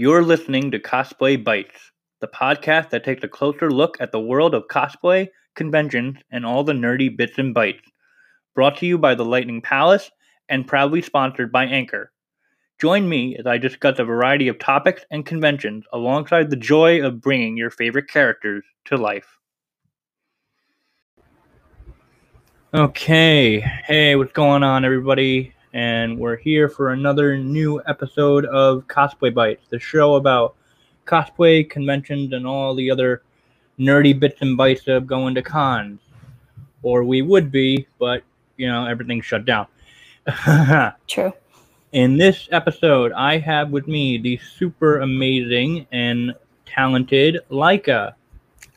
[0.00, 1.92] You're listening to Cosplay Bites,
[2.22, 6.64] the podcast that takes a closer look at the world of cosplay, conventions, and all
[6.64, 7.82] the nerdy bits and bytes.
[8.54, 10.10] Brought to you by the Lightning Palace
[10.48, 12.12] and proudly sponsored by Anchor.
[12.80, 17.20] Join me as I discuss a variety of topics and conventions alongside the joy of
[17.20, 19.36] bringing your favorite characters to life.
[22.72, 25.52] Okay, hey, what's going on, everybody?
[25.72, 30.56] And we're here for another new episode of Cosplay Bites, the show about
[31.06, 33.22] cosplay conventions and all the other
[33.78, 36.00] nerdy bits and bytes of going to cons.
[36.82, 38.24] Or we would be, but
[38.56, 39.66] you know, everything's shut down.
[41.06, 41.32] True.
[41.92, 46.34] In this episode, I have with me the super amazing and
[46.66, 48.14] talented Leica.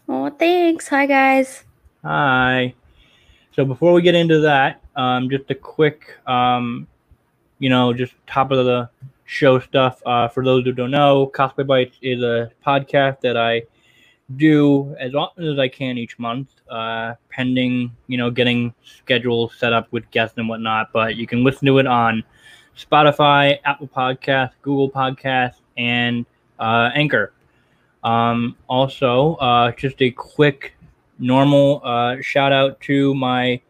[0.08, 0.88] Oh, thanks.
[0.90, 1.64] Hi, guys.
[2.04, 2.74] Hi.
[3.56, 6.88] So before we get into that, um, just a quick, um,
[7.60, 8.90] you know, just top of the
[9.26, 10.02] show stuff.
[10.06, 13.64] Uh, for those who don't know, Cosplay Bites is a podcast that I
[14.36, 19.74] do as often as I can each month, uh, pending, you know, getting schedules set
[19.74, 20.92] up with guests and whatnot.
[20.94, 22.24] But you can listen to it on
[22.78, 26.26] Spotify, Apple Podcasts, Google Podcasts, and
[26.60, 27.34] uh, Anchor.
[28.04, 30.74] Um, also, uh, just a quick,
[31.20, 33.62] normal uh, shout out to my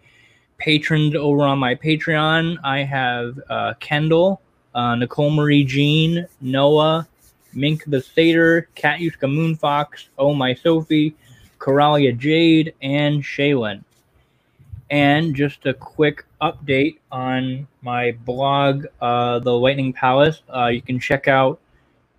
[0.64, 2.58] patrons over on my Patreon.
[2.64, 4.42] I have uh, Kendall,
[4.74, 7.06] uh, Nicole Marie Jean, Noah,
[7.54, 11.16] Mink the Satyr, Katyuska Moonfox, Oh My Sophie,
[11.60, 13.84] Coralia Jade, and Shaylin.
[14.90, 20.44] And just a quick update on my blog, uh, The Lightning Palace.
[20.48, 21.60] Uh, you can check out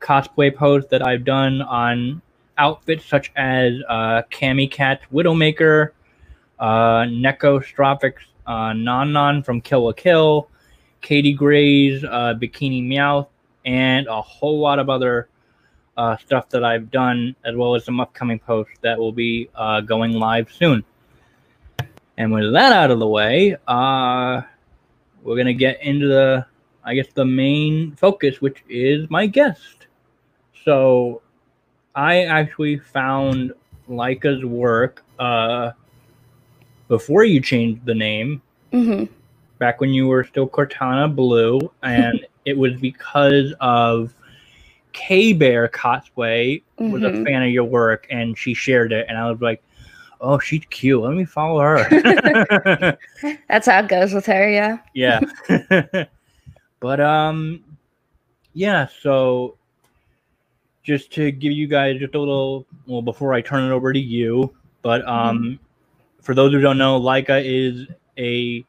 [0.00, 2.20] cosplay posts that I've done on
[2.58, 5.92] outfits such as uh, Cami Cat Widowmaker,
[6.58, 10.48] uh, Neko Strophics uh, Nonon from Kill la Kill,
[11.00, 13.28] Katie Gray's uh, Bikini Meowth,
[13.64, 15.28] and a whole lot of other
[15.96, 19.80] uh, stuff that I've done, as well as some upcoming posts that will be uh,
[19.80, 20.84] going live soon.
[22.16, 24.42] And with that out of the way, uh,
[25.22, 26.46] we're gonna get into the,
[26.84, 29.86] I guess, the main focus, which is my guest.
[30.64, 31.22] So,
[31.94, 33.52] I actually found
[33.88, 35.72] Leica's work uh,
[36.94, 38.40] before you changed the name,
[38.72, 39.12] Mm-hmm.
[39.58, 44.14] back when you were still Cortana Blue, and it was because of
[44.92, 47.24] K Bear cosplay was a Mhm.
[47.24, 49.60] fan of your work, and she shared it, and I was like,
[50.20, 51.02] "Oh, she's cute.
[51.02, 52.96] Let me follow her."
[53.48, 54.78] That's how it goes with her, yeah.
[54.94, 55.20] yeah,
[56.80, 57.64] but um,
[58.52, 58.86] yeah.
[59.02, 59.56] So,
[60.84, 63.98] just to give you guys just a little, well, before I turn it over to
[63.98, 65.58] you, but um,
[66.24, 67.86] for those who don't know, Leica is
[68.18, 68.64] a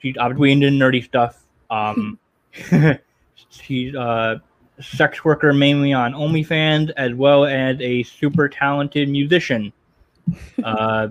[0.00, 1.44] she's obviously into nerdy stuff.
[1.70, 2.18] Um,
[3.50, 4.42] she's a
[4.80, 9.72] sex worker mainly on OnlyFans, as well as a super talented musician.
[10.62, 11.08] Uh,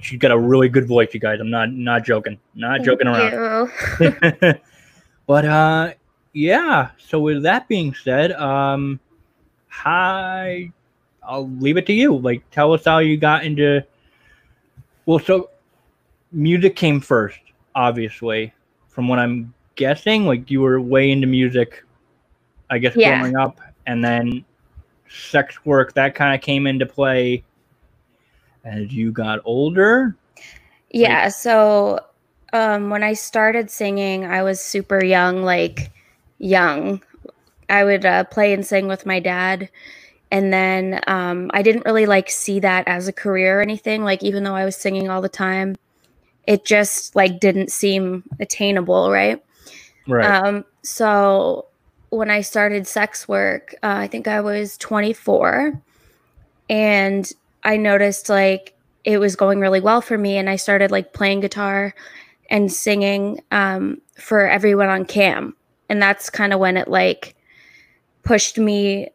[0.00, 1.38] she's got a really good voice, you guys.
[1.40, 3.70] I'm not not joking, not joking around.
[5.26, 5.94] But uh,
[6.32, 6.90] yeah.
[6.98, 9.00] So with that being said, um,
[9.68, 10.70] hi,
[11.22, 12.16] I'll leave it to you.
[12.16, 13.84] Like, tell us how you got into.
[15.06, 15.50] Well, so
[16.32, 17.40] music came first,
[17.74, 18.52] obviously,
[18.88, 20.26] from what I'm guessing.
[20.26, 21.84] Like, you were way into music,
[22.70, 23.18] I guess, Yeah.
[23.18, 24.44] growing up, and then
[25.08, 27.44] sex work that kind of came into play
[28.64, 30.16] as you got older.
[30.90, 32.00] Yeah, so
[32.52, 35.90] um when I started singing, I was super young, like
[36.38, 37.02] young.
[37.68, 39.68] I would uh, play and sing with my dad.
[40.30, 44.22] And then um I didn't really like see that as a career or anything, like
[44.22, 45.76] even though I was singing all the time,
[46.46, 49.42] it just like didn't seem attainable, right?
[50.06, 50.24] Right.
[50.24, 51.66] Um, so
[52.10, 55.80] when I started sex work, uh, I think I was 24,
[56.68, 58.74] and I noticed like
[59.04, 61.94] it was going really well for me, and I started like playing guitar
[62.50, 65.56] and singing um, for everyone on cam,
[65.88, 67.34] and that's kind of when it like
[68.22, 69.08] pushed me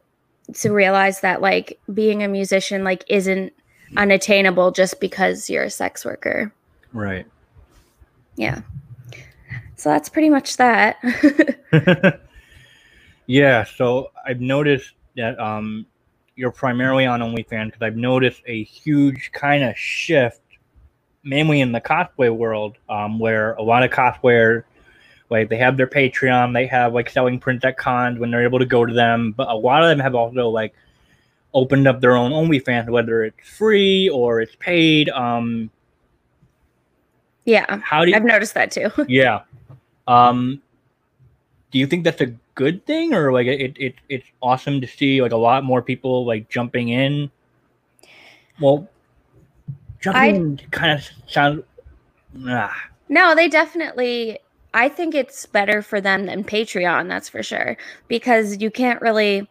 [0.55, 3.53] to realize that like being a musician like isn't
[3.97, 6.53] unattainable just because you're a sex worker.
[6.93, 7.25] right.
[8.35, 8.61] Yeah.
[9.75, 10.97] So that's pretty much that.
[13.27, 15.85] yeah, so I've noticed that um,
[16.35, 20.41] you're primarily on OnlyFans because I've noticed a huge kind of shift,
[21.23, 24.63] mainly in the cosplay world, um, where a lot of cosplayers,
[25.29, 28.59] like they have their Patreon, they have like selling prints at cons when they're able
[28.59, 30.73] to go to them, but a lot of them have also like
[31.53, 35.09] opened up their own OnlyFans, whether it's free or it's paid.
[35.09, 35.69] Um,
[37.45, 37.79] yeah.
[37.83, 38.15] how do you?
[38.15, 38.89] I've noticed that too.
[39.07, 39.41] yeah.
[40.07, 40.61] Um,
[41.71, 45.21] do you think that's a good thing or like it, it it's awesome to see
[45.21, 47.29] like a lot more people like jumping in?
[48.59, 48.89] Well,
[50.01, 51.63] jumping kind of sounds.
[52.33, 52.71] Nah.
[53.07, 54.39] No, they definitely.
[54.73, 57.77] I think it's better for them than Patreon, that's for sure,
[58.07, 59.47] because you can't really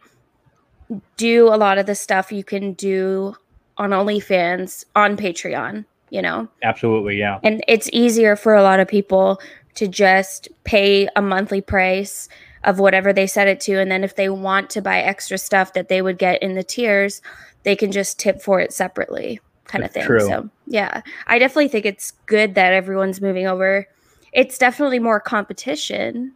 [1.17, 3.35] do a lot of the stuff you can do
[3.77, 6.47] on OnlyFans on Patreon, you know?
[6.63, 7.39] Absolutely, yeah.
[7.43, 9.41] And it's easier for a lot of people
[9.75, 12.27] to just pay a monthly price
[12.63, 13.79] of whatever they set it to.
[13.79, 16.63] And then if they want to buy extra stuff that they would get in the
[16.63, 17.21] tiers,
[17.63, 20.03] they can just tip for it separately, kind of thing.
[20.03, 20.19] true.
[20.21, 23.87] So, yeah, I definitely think it's good that everyone's moving over.
[24.33, 26.33] It's definitely more competition.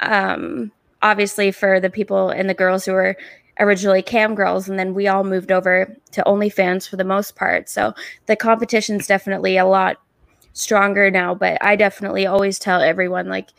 [0.00, 0.72] Um,
[1.02, 3.16] obviously, for the people and the girls who were
[3.60, 7.68] originally cam girls, and then we all moved over to OnlyFans for the most part.
[7.68, 7.94] So
[8.26, 9.98] the competition's definitely a lot
[10.52, 11.34] stronger now.
[11.34, 13.50] But I definitely always tell everyone like,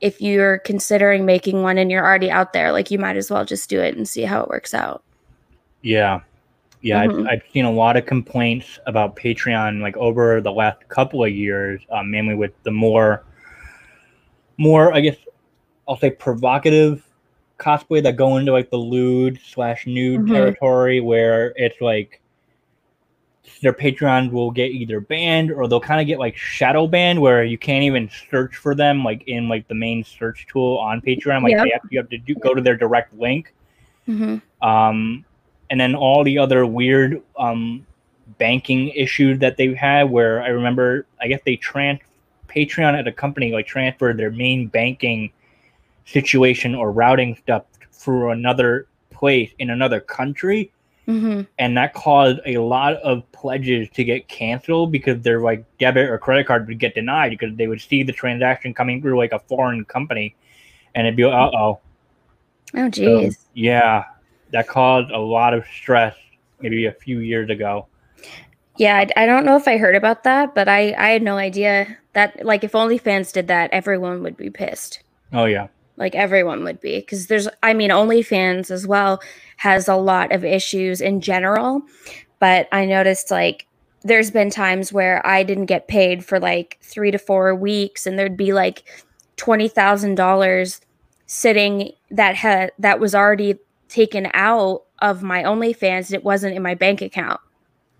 [0.00, 3.46] if you're considering making one and you're already out there, like you might as well
[3.46, 5.02] just do it and see how it works out.
[5.80, 6.20] Yeah.
[6.86, 7.26] Yeah, Mhm.
[7.26, 11.32] I've, I've seen a lot of complaints about Patreon like over the last couple of
[11.32, 13.24] years, um, mainly with the more,
[14.56, 15.16] more I guess
[15.88, 17.04] I'll say provocative
[17.58, 20.32] cosplay that go into like the lewd slash nude Mhm.
[20.32, 22.20] territory, where it's like
[23.62, 27.42] their Patreons will get either banned or they'll kind of get like shadow banned, where
[27.42, 31.42] you can't even search for them like in like the main search tool on Patreon.
[31.42, 31.64] Like Yep.
[31.64, 33.52] they have, you have to do, go to their direct link
[34.06, 35.24] hmm um,
[35.70, 37.86] and then all the other weird um,
[38.38, 42.00] banking issue that they've had where i remember i guess they trans
[42.48, 45.30] patreon at a company like transferred their main banking
[46.04, 50.70] situation or routing stuff through another place in another country.
[51.06, 56.10] Hmm and that caused a lot of pledges to get canceled because their like debit
[56.10, 59.32] or credit card would get denied because they would see the transaction coming through like
[59.32, 60.34] a foreign company
[60.96, 61.78] and it'd be uh oh
[62.74, 63.46] Oh, so, geez.
[63.54, 64.04] yeah,
[64.52, 66.16] that caused a lot of stress
[66.60, 67.86] maybe a few years ago.
[68.78, 71.38] Yeah, I, I don't know if I heard about that, but I, I had no
[71.38, 75.02] idea that, like, if OnlyFans did that, everyone would be pissed.
[75.32, 76.98] Oh yeah, Like, everyone would be.
[76.98, 79.20] Because there's, I mean, OnlyFans as well
[79.56, 81.82] has a lot of issues in general.
[82.38, 83.66] But I noticed, like,
[84.02, 88.18] there's been times where I didn't get paid for like three to four weeks, and
[88.18, 88.84] there'd be like
[89.36, 90.80] $20,000
[91.26, 96.12] sitting that had that was already taken out of my OnlyFans.
[96.12, 97.40] It wasn't in my bank account.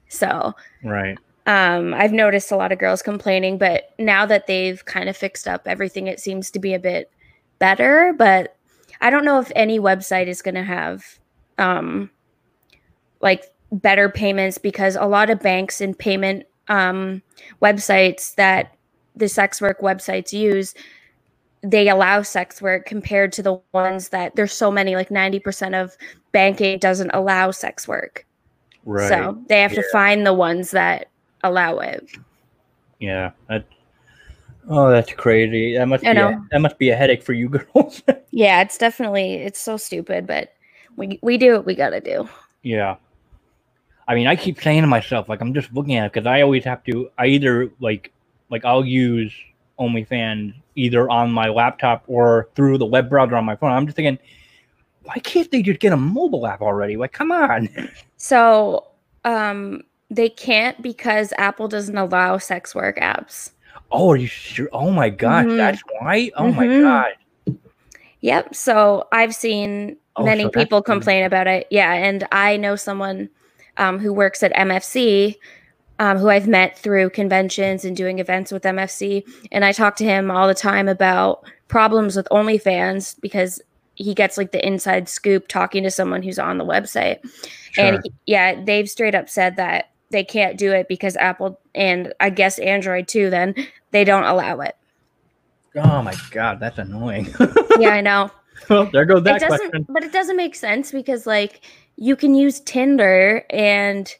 [0.08, 0.54] So,
[0.84, 1.18] right.
[1.46, 5.48] um, I've noticed a lot of girls complaining, but now that they've kind of fixed
[5.48, 7.10] up everything, it seems to be a bit
[7.58, 8.14] better.
[8.16, 8.56] But
[9.00, 11.18] I don't know if any website is going to have
[11.58, 12.10] um,
[13.20, 17.22] like better payments because a lot of banks and payment um,
[17.60, 18.76] websites that
[19.14, 20.74] the sex work websites use
[21.70, 25.96] they allow sex work compared to the ones that there's so many like 90% of
[26.32, 28.24] banking doesn't allow sex work
[28.84, 29.08] Right.
[29.08, 31.08] so they have to find the ones that
[31.42, 32.08] allow it.
[33.00, 33.32] yeah.
[33.48, 33.64] That.
[34.68, 35.74] Oh, that's crazy.
[35.76, 38.02] That must I be a, that must be a headache for you girls.
[38.30, 40.52] Yeah, it's definitely it's so stupid, but
[40.96, 42.28] we we do what we gotta do.
[42.62, 42.96] yeah.
[44.08, 46.40] I mean, I keep saying to myself, like, I'm just looking at it because I
[46.42, 47.10] always have to.
[47.18, 48.12] I either like,
[48.50, 49.32] like, I'll use
[49.78, 53.72] OnlyFans either on my laptop or through the web browser on my phone.
[53.72, 54.18] I'm just thinking,
[55.02, 56.96] why can't they just get a mobile app already?
[56.96, 57.68] Like, come on.
[58.18, 58.88] So
[59.24, 63.50] um they can't because Apple doesn't allow sex work apps.
[63.90, 64.68] Oh, are you sure?
[64.72, 65.56] Oh my gosh, Mhm.
[65.56, 66.30] that's why.
[66.36, 66.82] Oh my Mhm.
[66.82, 67.56] god.
[68.20, 68.54] Yep.
[68.54, 71.66] So I've seen Oh, many so people complain about it.
[71.70, 73.28] Yeah, and I know someone
[73.76, 75.36] um, who works at MFC,
[75.98, 80.04] um, who I've met through conventions and doing events with MFC, and I talk to
[80.04, 83.60] him all the time about problems with OnlyFans because
[83.94, 87.18] he gets like the inside scoop talking to someone who's on the website.
[87.78, 92.12] And he- yeah, they've straight up said that they can't do it because Apple and
[92.20, 93.30] I guess Android too.
[93.30, 93.54] Then
[93.90, 94.76] they don't allow it.
[95.76, 97.34] oh my god, that's annoying.
[97.78, 98.30] Yeah, I know.
[98.70, 99.86] well, there goes it that doesn't question.
[99.90, 101.60] but it doesn't make sense because like
[101.96, 104.14] you can use tinder and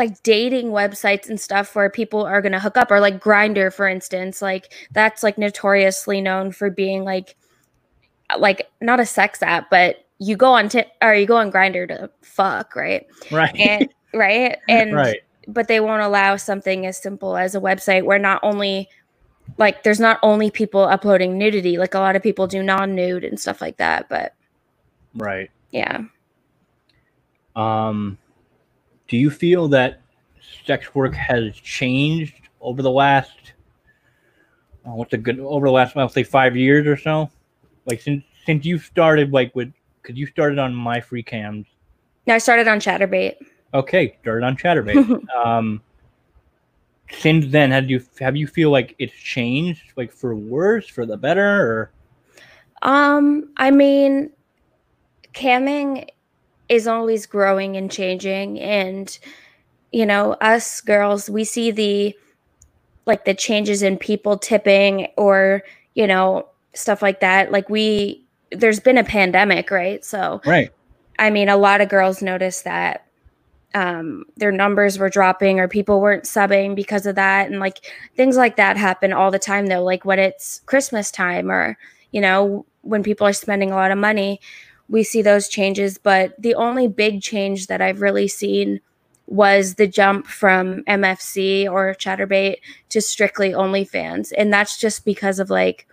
[0.00, 3.70] like dating websites and stuff where people are going to hook up or like Grindr
[3.72, 7.36] for instance like that's like notoriously known for being like
[8.38, 11.86] like not a sex app but you go on t- or you go on Grindr
[11.88, 13.54] to fuck right Right.
[13.56, 15.20] and right and right.
[15.46, 18.88] but they won't allow something as simple as a website where not only
[19.58, 23.38] like there's not only people uploading nudity like a lot of people do non-nude and
[23.38, 24.34] stuff like that but
[25.14, 25.50] Right.
[25.72, 26.04] yeah
[27.56, 28.16] Um,
[29.10, 30.00] do you feel that
[30.64, 33.52] sex work has changed over the last?
[34.86, 37.30] oh, what's a good over the last, I'll say, five years or so?
[37.86, 41.66] Like since since you started like with because you started on MyFreeCams.
[42.26, 43.36] No, I started on Chaturbate.
[43.74, 45.22] Okay, started on Chaturbate.
[45.44, 45.80] um,
[47.10, 51.16] since then, have you have you feel like it's changed, like for worse, for the
[51.16, 51.90] better, or?
[52.82, 54.30] Um, I mean,
[55.34, 56.08] camming
[56.70, 59.18] is always growing and changing, and
[59.92, 62.16] you know, us girls, we see the
[63.04, 65.62] like the changes in people tipping or
[65.94, 67.52] you know stuff like that.
[67.52, 70.04] Like we, there's been a pandemic, right?
[70.04, 70.70] So, right.
[71.18, 73.06] I mean, a lot of girls noticed that
[73.74, 77.50] um, their numbers were dropping or people weren't subbing because of that.
[77.50, 77.86] And like
[78.16, 79.84] things like that happen all the time, though.
[79.84, 81.78] Like when it's Christmas time or,
[82.10, 84.40] you know, when people are spending a lot of money,
[84.90, 85.96] we see those changes.
[85.96, 88.80] But the only big change that I've really seen
[89.26, 92.56] was the jump from MFC or Chaturbate
[92.88, 94.32] to strictly OnlyFans.
[94.36, 95.86] And that's just because of like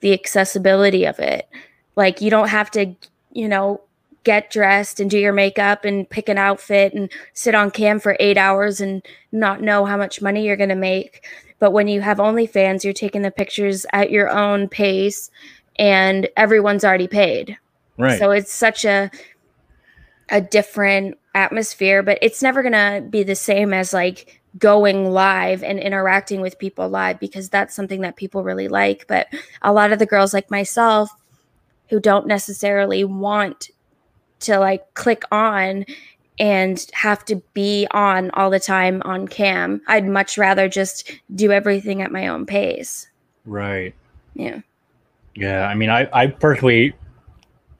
[0.00, 1.48] the accessibility of it.
[1.96, 2.94] Like you don't have to,
[3.32, 3.80] you know,
[4.24, 8.16] get dressed and do your makeup and pick an outfit and sit on cam for
[8.20, 11.26] eight hours and not know how much money you're going to make.
[11.58, 15.30] But when you have OnlyFans, you're taking the pictures at your own pace
[15.78, 17.56] and everyone's already paid.
[17.98, 18.18] Right.
[18.18, 19.10] So it's such a
[20.30, 25.62] a different atmosphere, but it's never going to be the same as like going live
[25.62, 29.06] and interacting with people live because that's something that people really like.
[29.08, 29.28] But
[29.62, 31.10] a lot of the girls like myself
[31.88, 33.70] who don't necessarily want
[34.40, 35.84] to like click on
[36.38, 39.80] and have to be on all the time on cam.
[39.88, 43.08] I'd much rather just do everything at my own pace.
[43.44, 43.94] Right.
[44.34, 44.60] Yeah.
[45.34, 45.66] Yeah.
[45.66, 46.94] I mean, I, I personally,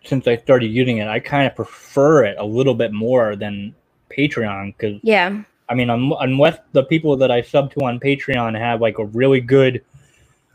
[0.04, 3.74] since I started using it, I kind of prefer it a little bit more than
[4.16, 5.42] Patreon because, yeah.
[5.68, 9.40] I mean, unless the people that I sub to on Patreon have like a really
[9.40, 9.84] good,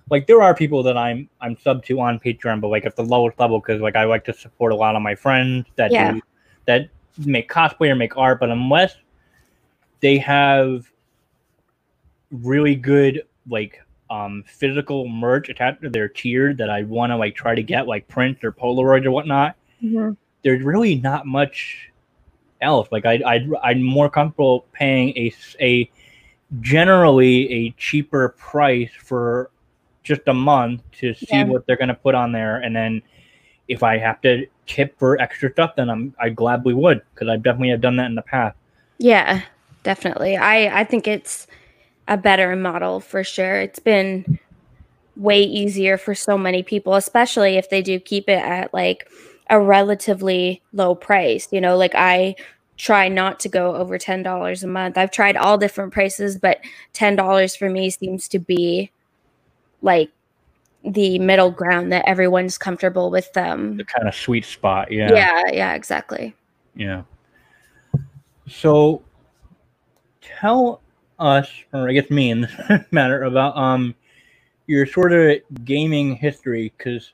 [0.10, 3.04] like there are people that I'm I'm sub to on Patreon, but like at the
[3.04, 6.14] lowest level because like I like to support a lot of my friends that Yeah.
[6.14, 6.22] do,
[6.66, 8.96] that make cosplay or make art, but unless
[10.00, 10.92] they have
[12.32, 17.36] really good like um physical merch attached to their tier that I want to like
[17.36, 19.56] try to get like prints or Polaroids or whatnot,
[20.44, 21.90] there's really not much
[22.62, 22.88] else.
[22.92, 25.90] Like I I'd, I'm more comfortable paying a a
[26.62, 29.50] generally a cheaper price for
[30.04, 31.46] just a month to see Yeah.
[31.46, 33.02] what they're gonna put on there, and then
[33.68, 37.38] if I have to tip for extra stuff, then I'm I gladly would because I
[37.38, 38.56] definitely have done that in the past.
[38.98, 39.42] Yeah,
[39.84, 40.38] definitely.
[40.38, 41.48] I I think it's
[42.08, 43.62] a better model for sure.
[43.62, 44.40] It's been
[45.16, 49.10] way easier for so many people, especially if they do keep it at like
[49.50, 51.48] a relatively low price.
[51.52, 52.36] You know, like I
[52.78, 54.98] try not to go over $10 a month.
[54.98, 56.60] I've tried all different prices, but
[56.94, 58.92] $10 for me seems to be
[59.82, 60.10] like
[60.84, 63.78] the middle ground that everyone's comfortable with them.
[63.78, 66.36] The kind of sweet spot, yeah, Yeah, yeah, exactly.
[66.76, 67.04] yeah.
[68.48, 69.02] So
[70.22, 70.82] tell
[71.20, 72.52] us, or I guess me in this
[72.92, 73.96] matter, about um
[74.68, 77.14] your sort of gaming history, because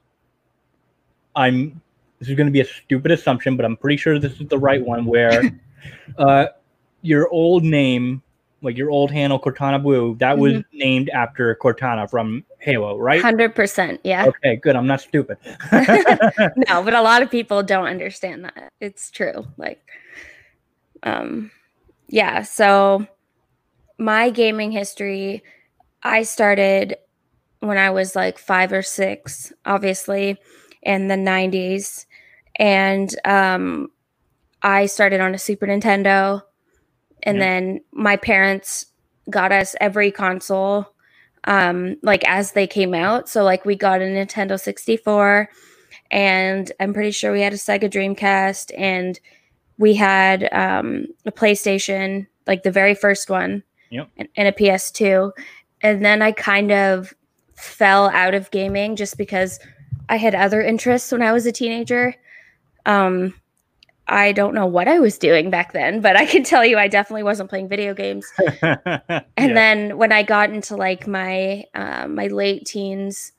[1.35, 1.81] I'm
[2.19, 4.57] this is going to be a stupid assumption, but I'm pretty sure this is the
[4.57, 5.05] right one.
[5.05, 5.43] Where
[6.17, 6.47] uh
[7.01, 8.21] your old name,
[8.61, 13.21] like your old handle Cortana Blue, that was named after Cortana from Halo, right?
[13.21, 13.99] 100%.
[14.03, 14.25] Yeah.
[14.25, 14.75] Okay, good.
[14.75, 15.37] I'm not stupid.
[15.71, 18.69] no, but a lot of people don't understand that.
[18.81, 19.47] It's true.
[19.57, 19.81] Like,
[21.03, 21.51] um,
[22.09, 22.41] yeah.
[22.41, 23.07] So
[23.99, 25.43] my gaming history,
[26.03, 26.97] I started
[27.59, 30.37] when I was like five or six, obviously,
[30.83, 32.05] in the '90s,
[32.55, 33.89] and um,
[34.63, 36.41] I started on a Super Nintendo,
[37.23, 37.41] and Yeah.
[37.41, 38.85] then my parents
[39.29, 40.87] got us every console
[41.45, 43.29] um like as they came out.
[43.29, 45.49] So like we got a Nintendo 64
[46.11, 49.19] and I'm pretty sure we had a Sega Dreamcast and
[49.77, 54.09] we had um a PlayStation like the very first one Yep.
[54.17, 55.31] and, and a PS2
[55.81, 57.13] and then I kind of
[57.55, 59.59] fell out of gaming just because
[60.09, 62.15] I had other interests when I was a teenager
[62.85, 63.33] um
[64.07, 66.87] I don't know what I was doing back then but I can tell you I
[66.87, 68.25] definitely wasn't playing video games
[68.61, 68.85] and
[69.37, 69.53] Yeah.
[69.53, 73.31] then when I got into like my uh, my late teens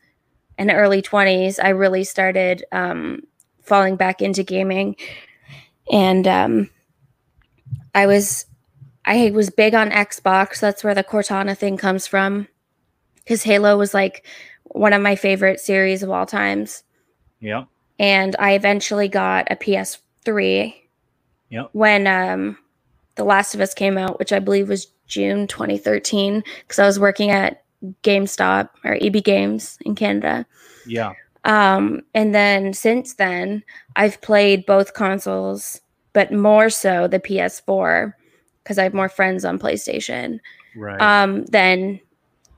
[0.59, 3.23] and early twenties, I really started um,
[3.63, 4.95] falling back into gaming,
[5.91, 6.71] and um,
[7.95, 8.45] I was
[9.11, 10.61] I was big on Xbox.
[10.61, 12.47] That's where the Cortana thing comes from,
[13.17, 14.25] because Halo was like
[14.63, 16.85] one of my favorite series of all times
[17.41, 17.65] yeah.
[17.99, 20.75] and I eventually got a PS3
[21.49, 21.71] Yep.
[21.73, 22.57] when um,
[23.17, 27.01] The Last of Us came out, which I believe was June 2013, because I was
[27.01, 27.65] working at
[28.05, 30.47] GameStop or EB Games in Canada.
[30.87, 31.15] Yeah.
[31.45, 33.65] Um, and then since then,
[33.97, 35.81] I've played both consoles,
[36.13, 38.13] but more so the PS4
[38.71, 40.39] because I have more friends on PlayStation
[40.77, 41.01] Right.
[41.01, 41.99] um, than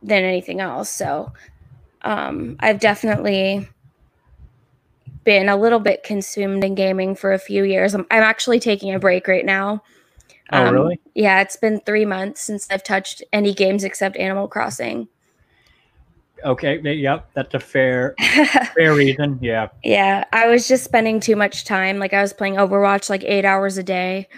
[0.02, 0.90] than anything else.
[0.90, 1.32] So
[2.02, 3.66] um, I've definitely
[5.24, 7.94] been a little bit consumed in gaming for a few years.
[7.94, 9.82] I'm, I'm actually taking a break right now.
[10.52, 11.00] oh, um, really?
[11.14, 15.08] Yeah, it's been three months since I've touched any games except Animal Crossing.
[16.44, 16.78] Okay.
[16.78, 17.30] Yep.
[17.32, 18.14] That's a fair
[18.76, 19.38] fair reason.
[19.40, 19.68] Yeah.
[19.82, 21.98] yeah, I was just spending too much time.
[21.98, 24.28] Like I was playing Overwatch like eight hours a day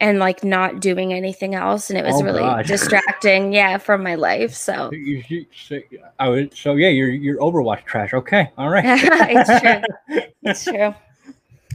[0.00, 1.90] and like not doing anything else.
[1.90, 2.66] And it was Oh, really God.
[2.66, 4.54] distracting, yeah, from my life.
[4.54, 5.78] So You, you, so,
[6.18, 8.12] I would, so yeah, you're you're Overwatch trash.
[8.14, 8.50] Okay.
[8.58, 8.84] All right.
[9.30, 10.22] It's true.
[10.42, 10.94] it's true.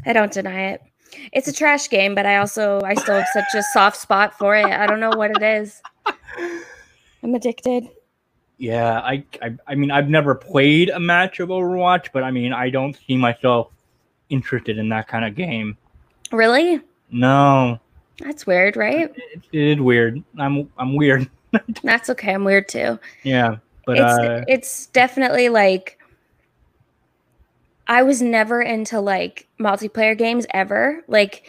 [0.05, 0.81] I don't deny it.
[1.31, 4.55] It's a trash game, but I also I still have such a soft spot for
[4.55, 4.65] it.
[4.65, 5.81] I don't know what it is.
[7.23, 7.87] I'm addicted.
[8.57, 12.53] Yeah, I, I I mean I've never played a match of Overwatch, but I mean
[12.53, 13.71] I don't see myself
[14.29, 15.77] interested in that kind of game.
[16.31, 16.81] Really?
[17.11, 17.79] No,
[18.19, 19.11] That's weird, right?
[19.15, 20.23] it, it is weird.
[20.37, 21.29] I'm I'm weird.
[21.83, 22.33] That's okay.
[22.33, 22.99] I'm weird too.
[23.23, 25.99] Yeah, but it's uh, it's definitely like
[27.87, 31.03] I was never into like multiplayer games ever.
[31.07, 31.47] Like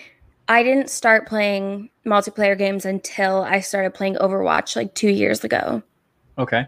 [0.48, 5.82] I didn't start playing multiplayer games until I started playing Overwatch like 2 years ago.
[6.38, 6.66] okay.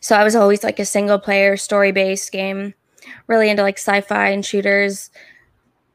[0.00, 2.74] So I was always like a single player story based game,
[3.26, 5.10] really into like sci-fi and shooters.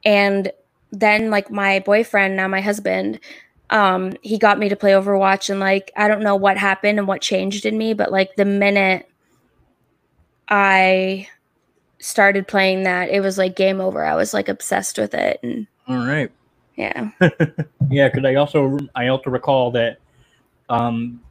[0.03, 0.51] And
[0.91, 3.19] then like my boyfriend, now my husband,
[3.69, 7.07] um, he got me to play Overwatch and like I don't know what happened and
[7.07, 9.09] what changed in me, but like the minute
[10.47, 11.27] I
[11.99, 14.05] started playing that, it was like game over.
[14.05, 16.31] I was like obsessed with it and All right.
[16.75, 17.09] yeah.
[17.89, 19.99] Yeah, because I also I also recall that
[20.69, 21.21] um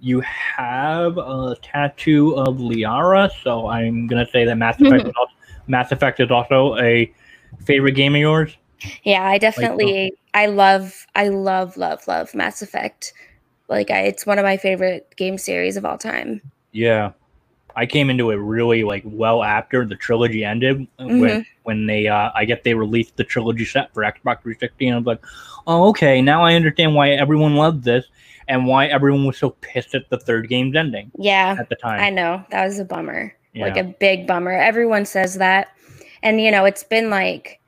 [0.00, 5.32] you have a tattoo of Liara, so I'm gonna say that Mass Effect, is also,
[5.66, 7.10] Mass Effect is also a
[7.64, 8.56] favorite game of yours.
[9.04, 13.12] Yeah, I definitely I love I love love love Mass Effect.
[13.68, 16.42] Like I, it's one of my favorite game series of all time.
[16.72, 17.12] Yeah,
[17.76, 21.46] I came into it really like well after the trilogy ended uh, when Mhm.
[21.62, 24.98] when they uh I guess they released the trilogy set for Xbox 360, and I
[24.98, 25.24] was like,
[25.66, 28.06] oh okay, now I understand why everyone loved this
[28.48, 32.00] and why everyone was so pissed at the third game's ending Yeah, at the time.
[32.00, 32.44] I know.
[32.50, 33.34] That was a bummer.
[33.56, 34.52] Like a big bummer.
[34.52, 35.68] Everyone says that.
[36.22, 37.60] And you know, it's been like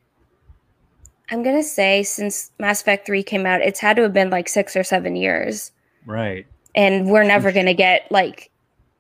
[1.30, 4.30] I'm going to say since Mass Effect 3 came out, it's had to have been
[4.30, 5.72] like 6 or 7 years.
[6.04, 6.46] right.
[6.74, 8.50] And we're never going to get like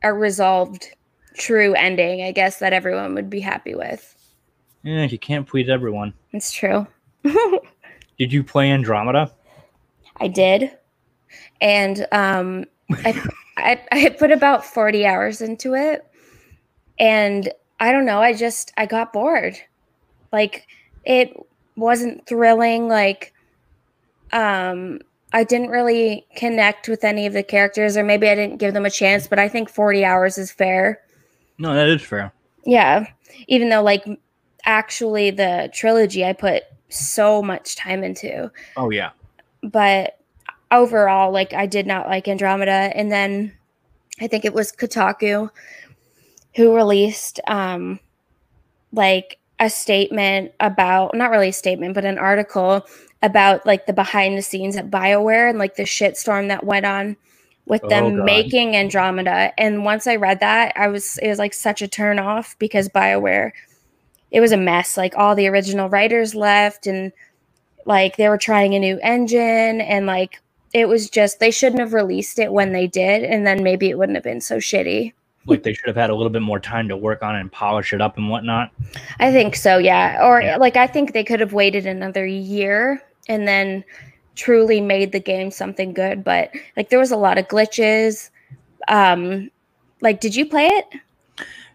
[0.02, 0.88] a resolved
[1.34, 4.14] true ending, I guess that everyone would be happy with.
[4.82, 6.14] Yeah, you can't please everyone.
[6.32, 6.86] It's true.
[8.18, 9.30] Did you play Andromeda?
[10.18, 10.70] I did.
[11.60, 13.22] And um, I,
[13.58, 16.06] I, I put about 40 hours into it.
[16.98, 19.58] And I don't know, I just, I got bored.
[20.32, 20.66] Like,
[21.04, 21.36] it
[21.76, 22.88] wasn't thrilling.
[22.88, 23.32] Like,
[24.32, 25.00] um,
[25.32, 28.86] I didn't really connect with any of the characters, or maybe I didn't give them
[28.86, 31.00] a chance, but I think 40 hours is fair.
[31.58, 32.32] No, that is fair.
[32.64, 33.06] Yeah.
[33.48, 34.04] Even though, like,
[34.64, 39.10] actually, the trilogy I put so much time into Oh yeah.
[39.62, 40.18] but
[40.70, 43.52] overall like i did not like andromeda and then
[44.20, 45.50] i think it was kotaku
[46.54, 47.98] who released um
[48.92, 52.86] like a statement about not really a statement but an article
[53.22, 57.16] about like the behind the scenes at bioware and like the shitstorm that went on
[57.66, 58.24] with Oh, them God.
[58.24, 59.52] making andromeda.
[59.58, 62.88] And once i read that i was it was like such a turn off because
[62.88, 63.52] bioware
[64.30, 64.96] it was a mess.
[64.96, 67.12] Like all the original writers left and
[67.84, 70.40] like they were trying a new engine and like
[70.74, 73.98] it was just they shouldn't have released it when they did and then maybe it
[73.98, 75.12] wouldn't have been so shitty
[75.46, 77.50] Like they should have had a little bit more time to work on it and
[77.50, 78.70] polish it up and whatnot.
[79.20, 80.56] i think so yeah or Yeah.
[80.56, 83.84] like i think they could have waited another year and then
[84.34, 88.30] truly made the game something good but like there was a lot of glitches
[88.88, 89.50] um
[90.00, 90.86] like did you play it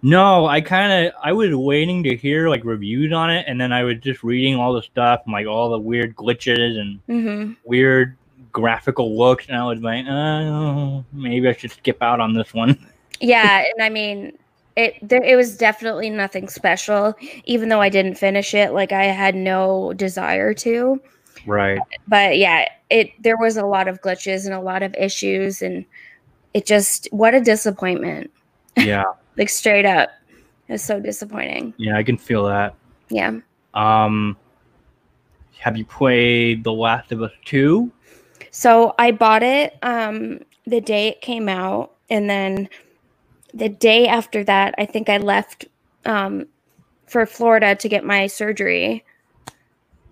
[0.03, 3.71] No, I kind of I was waiting to hear like reviews on it, and then
[3.71, 7.53] I was just reading all the stuff, and, like all the weird glitches and mm-hmm.
[7.65, 8.17] weird
[8.51, 12.77] graphical looks, and I was like, oh, maybe I should skip out on this one.
[13.21, 14.37] yeah and i mean
[14.75, 17.13] it there it was definitely nothing special
[17.45, 20.99] even though i didn't finish it like i had no desire to
[21.47, 21.79] Right.
[22.07, 25.85] but yeah it there was a lot of glitches and a lot of issues and
[26.53, 28.29] it just what a disappointment
[28.77, 29.05] Yeah.
[29.37, 30.09] like straight up
[30.67, 32.75] it was so disappointing yeah, I can feel that.
[33.09, 33.39] yeah
[33.73, 34.37] Um,
[35.59, 37.91] have you played The Last of Us Two?
[38.51, 42.67] so i bought it um the day it came out and then
[43.53, 45.65] the day after that i think i left
[46.05, 46.45] um
[47.07, 49.03] for Florida to get my surgery.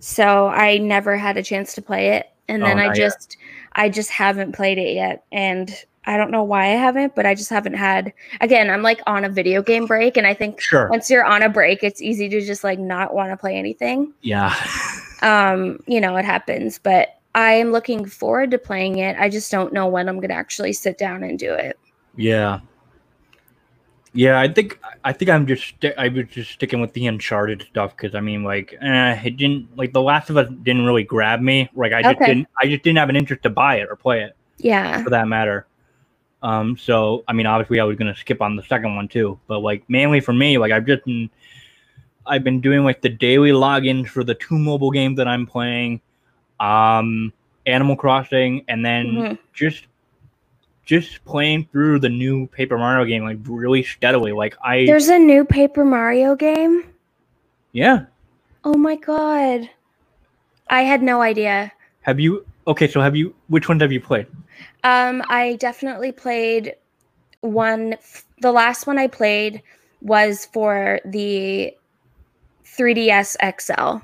[0.01, 2.29] So I never had a chance to play it.
[2.49, 3.05] And then Oh, I not yet.
[3.05, 3.37] just
[3.73, 5.23] I just haven't played it yet.
[5.31, 5.73] And
[6.05, 9.23] I don't know why I haven't, but I just haven't had again, I'm like on
[9.23, 10.89] a video game break and I think Sure.
[10.89, 14.13] once you're on a break, it's easy to just like not want to play anything.
[14.21, 14.53] Yeah.
[15.21, 19.15] Um, you know, it happens, but I am looking forward to playing it.
[19.17, 21.79] I just don't know when I'm going to actually sit down and do it.
[22.17, 22.59] Yeah.
[24.13, 27.95] Yeah, I think I think I'm just I was just sticking with the Uncharted stuff
[27.95, 31.41] because I mean, like, eh, it didn't like The Last of Us didn't really grab
[31.41, 31.69] me.
[31.75, 32.25] Like, I just Okay.
[32.33, 35.03] didn't I just didn't have an interest to buy it or play it Yeah.
[35.03, 35.67] for that matter.
[36.41, 39.59] Um, so I mean, obviously, I was gonna skip on the second one too, but
[39.59, 41.29] like mainly for me, like I've just been
[42.25, 46.01] I've been doing like the daily logins for the two mobile games that I'm playing,
[46.59, 47.31] um,
[47.67, 49.37] Animal Crossing, and then Mhm.
[49.53, 49.85] just
[50.89, 54.31] just playing through the new Paper Mario game like really steadily.
[54.31, 56.83] Like I There's a new Paper Mario game.
[57.73, 58.05] yeah.
[58.63, 59.69] Oh my god.
[60.67, 61.71] I had no idea.
[62.01, 62.87] Have you okay?
[62.87, 63.35] So have you?
[63.49, 64.25] Which ones have you played?
[64.83, 66.73] Um, I definitely played
[67.41, 67.95] one.
[68.41, 69.61] The last one I played
[70.01, 71.71] was for the
[72.65, 74.03] 3DS XL.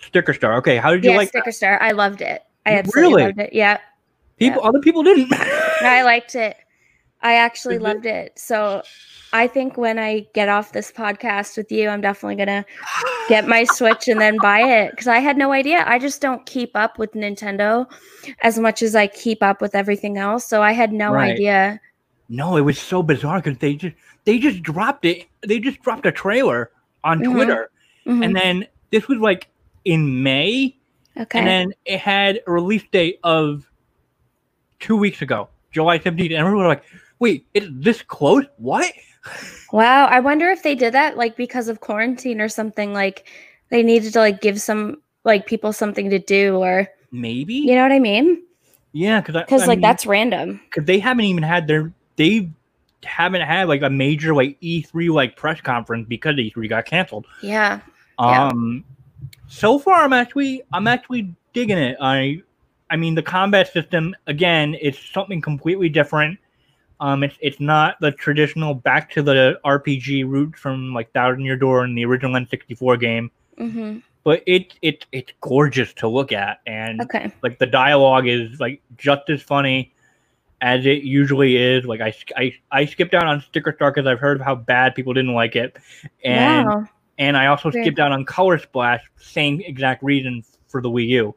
[0.00, 0.56] Sticker Star.
[0.56, 1.28] Okay, how did you Yeah, like?
[1.28, 1.80] Sticker Star.
[1.80, 2.42] I loved it.
[2.66, 3.22] I absolutely really?
[3.26, 3.52] loved it.
[3.52, 3.78] Yeah,
[4.38, 5.32] People, other people didn't.
[5.82, 6.56] I liked it.
[7.22, 8.38] I actually loved it.
[8.38, 8.82] So
[9.32, 12.64] I think when I get off this podcast with you, I'm definitely gonna
[13.28, 15.82] get my Switch and then buy it because I had no idea.
[15.86, 17.86] I just don't keep up with Nintendo
[18.42, 20.46] as much as I keep up with everything else.
[20.46, 21.32] So I had no Right.
[21.32, 21.80] idea.
[22.28, 25.26] No, it was so bizarre because they just they just dropped it.
[25.46, 26.70] They just dropped a trailer
[27.04, 27.32] on Mhm.
[27.32, 27.70] Twitter,
[28.06, 28.24] Mhm.
[28.24, 29.48] and then this was like
[29.84, 30.76] in May,
[31.18, 31.38] Okay.
[31.38, 33.64] and then it had a release date of
[34.80, 36.84] two weeks ago, July seventeenth, and everyone was like,
[37.18, 38.44] "Wait, it's this close?
[38.58, 38.92] What?"
[39.72, 43.26] Wow, I wonder if they did that like because of quarantine or something like
[43.70, 47.82] they needed to like give some like people something to do or Maybe, you know
[47.82, 48.42] what I mean?
[48.92, 50.60] yeah, because Cuz like that's random.
[50.70, 52.48] because they haven't even had their they
[53.04, 57.26] haven't had like a major like E3 like press conference because E3 got canceled.
[57.42, 57.80] Yeah.
[58.20, 58.48] Yeah.
[58.48, 58.84] Um,
[59.48, 61.96] so far I'm actually I'm actually digging it.
[62.00, 62.42] I
[62.90, 66.38] I mean the combat system again, it's something completely different.
[67.00, 71.56] Um, it's it's not the traditional back to the RPG route from like Thousand Year
[71.56, 74.02] Door and the original N64 game, Mhm.
[74.24, 77.30] but it it it's gorgeous to look at and Okay.
[77.42, 79.92] like the dialogue is like just as funny
[80.62, 81.84] as it usually is.
[81.84, 84.94] Like I I, I skipped out on Sticker Star because I've heard of how bad
[84.94, 85.76] people didn't like it,
[86.24, 86.88] and wow.
[87.18, 91.08] and I also Very skipped out on Color Splash, same exact reason for the Wii
[91.08, 91.34] U.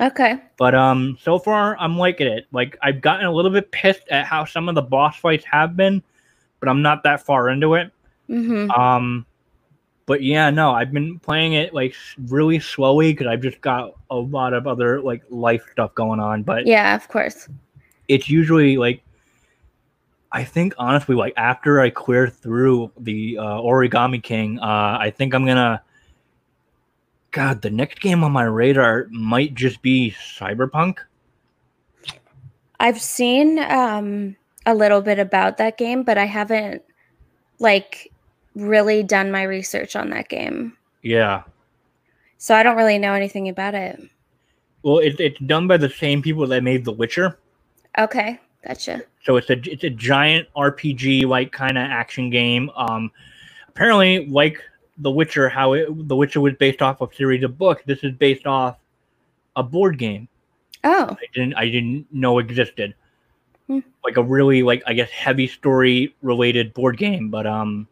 [0.00, 0.38] Okay.
[0.56, 2.46] But um, so far I'm liking it.
[2.52, 5.76] Like I've gotten a little bit pissed at how some of the boss fights have
[5.76, 6.02] been,
[6.60, 7.90] but I'm not that far into it.
[8.28, 8.70] Mhm.
[8.76, 9.26] Um,
[10.06, 11.94] but yeah, no, I've been playing it like
[12.28, 16.42] really slowly because I've just got a lot of other like life stuff going on.
[16.42, 17.48] But Yeah, of course.
[18.08, 19.02] it's usually like
[20.30, 25.34] I think honestly, like after I clear through the uh, Origami King, uh, I think
[25.34, 25.82] I'm gonna.
[27.38, 30.98] God, the next game on my radar might just be Cyberpunk.
[32.80, 34.34] I've seen um
[34.66, 36.82] a little bit about that game, but I haven't
[37.60, 38.10] like
[38.56, 40.76] really done my research on that game.
[41.02, 41.44] Yeah,
[42.38, 44.00] So I don't really know anything about it.
[44.82, 47.38] well, it's it's done by the same people that made The Witcher,
[47.96, 48.40] Okay.
[48.66, 49.02] Gotcha.
[49.22, 52.68] so it's a it's a giant RPG like kind of action game.
[52.74, 53.12] Um,
[53.68, 54.60] apparently, like
[54.98, 57.82] The Witcher, how it, The Witcher was based off of series of books.
[57.86, 58.76] This is based off
[59.56, 60.28] a board game.
[60.84, 61.08] Oh.
[61.10, 62.94] I didn't I didn't know existed.
[63.66, 63.80] Hmm.
[64.04, 67.86] Like a really like I guess heavy story related board game, but um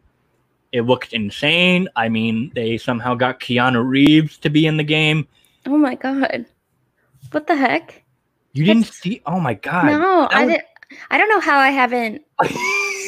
[0.72, 1.88] it looks insane.
[1.96, 5.26] I mean, they somehow got Keanu Reeves to be in the game.
[5.66, 6.46] Oh my god.
[7.30, 8.04] What the heck?
[8.52, 9.86] You didn't That's- see Oh my god.
[9.86, 10.64] no, I didn't
[11.10, 12.22] I don't know how I haven't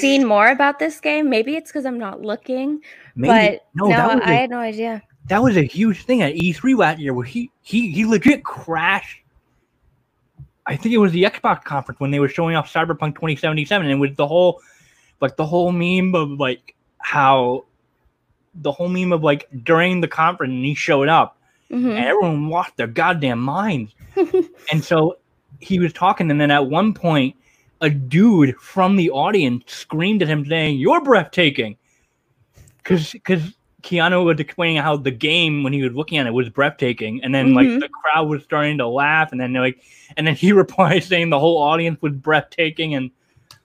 [0.01, 1.29] seen more about this game.
[1.29, 2.81] Maybe it's because I'm not looking.
[3.17, 5.03] Maybe but no, no, I a, had no idea.
[5.29, 9.23] that was a huge thing at E3 last year where he he he legit crashed
[10.67, 14.01] I think it was the Xbox conference when they were showing off Cyberpunk 2077 and
[14.01, 14.61] with the whole
[15.21, 17.65] like the whole meme of like how
[18.55, 21.37] the whole meme of like during the conference and he showed up
[21.71, 21.91] Mhm.
[21.91, 23.95] and everyone lost their goddamn minds.
[24.73, 25.19] and so
[25.61, 27.35] he was talking and then at one point
[27.81, 31.77] a dude from the audience screamed at him saying, You're breathtaking.
[32.85, 36.49] Cause cause Keanu was explaining how the game when he was looking at it was
[36.49, 37.23] breathtaking.
[37.23, 37.81] And then like Mhm.
[37.81, 39.81] the crowd was starting to laugh and then like
[40.17, 43.11] and then he replied saying the whole audience was breathtaking and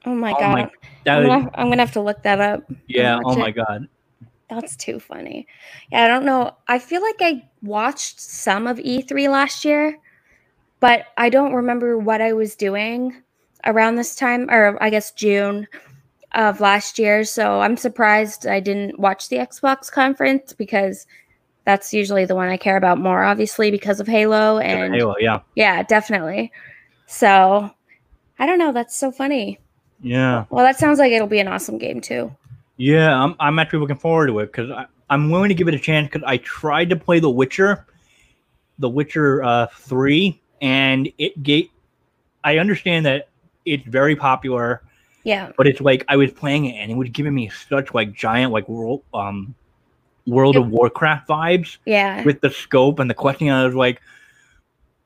[0.05, 0.51] Oh my oh god.
[0.51, 0.69] my
[1.05, 2.69] I'm, gonna, I'm gonna have to look that up.
[2.87, 3.37] yeah, oh it.
[3.37, 3.87] my god.
[4.49, 5.47] That's too funny.
[5.91, 6.55] Yeah, I don't know.
[6.67, 9.97] I feel like I watched some of E3 last year,
[10.79, 13.22] but I don't remember what I was doing
[13.65, 15.67] around this time, or I guess June
[16.33, 17.23] of last year.
[17.23, 21.05] So I'm surprised I didn't watch the Xbox conference because
[21.65, 24.57] that's usually the one I care about more, obviously, because of Halo.
[24.57, 25.39] And Halo, yeah.
[25.55, 26.51] Yeah, definitely.
[27.05, 27.71] So
[28.39, 28.71] I don't know.
[28.71, 29.59] That's so funny.
[30.01, 30.45] Yeah.
[30.49, 32.35] Well, that sounds like it'll be an awesome game too.
[32.77, 34.71] Yeah, I'm, I'm actually looking forward to it because
[35.09, 37.85] I'm willing to give it a chance because I tried to play The Witcher,
[38.79, 41.69] The Witcher uh, 3, and it gave.
[42.43, 43.29] I understand that
[43.65, 44.81] it's very popular.
[45.23, 45.51] Yeah.
[45.57, 48.51] But it's like I was playing it and it was giving me such like giant
[48.51, 49.55] like world um
[50.25, 51.77] World of Warcraft vibes.
[51.85, 52.23] Yeah.
[52.23, 54.01] With the scope and the questing, I was like,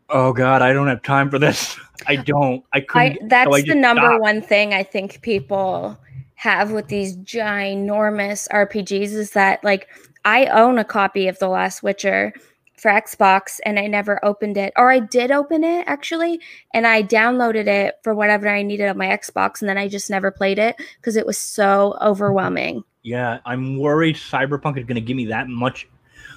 [0.09, 1.77] "Oh God, I don't have time for this.
[2.07, 2.63] I don't.
[2.73, 4.21] I couldn't." I, that's so I the number stopped.
[4.21, 5.97] one thing I think people
[6.35, 9.87] have with these ginormous RPGs is that like
[10.23, 12.33] I own a copy of The Last Witcher
[12.77, 14.71] for Xbox and I never opened it.
[14.77, 16.39] Or I did open it actually,
[16.73, 20.09] and I downloaded it for whatever I needed on my Xbox, and then I just
[20.09, 22.83] never played it because it was so overwhelming.
[23.03, 25.87] Yeah, I'm worried Cyberpunk is going to give me that much.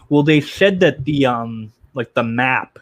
[0.09, 2.79] Well, they said that the um like the map,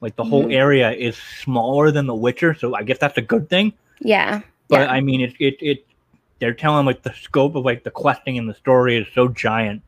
[0.00, 0.30] like the mm-hmm.
[0.30, 3.72] whole area is smaller than The Witcher, so I guess that's a good thing.
[4.00, 4.40] Yeah.
[4.68, 4.92] But yeah.
[4.92, 5.86] I mean, it it it
[6.38, 9.82] they're telling like the scope of like the questing and the story is so giant.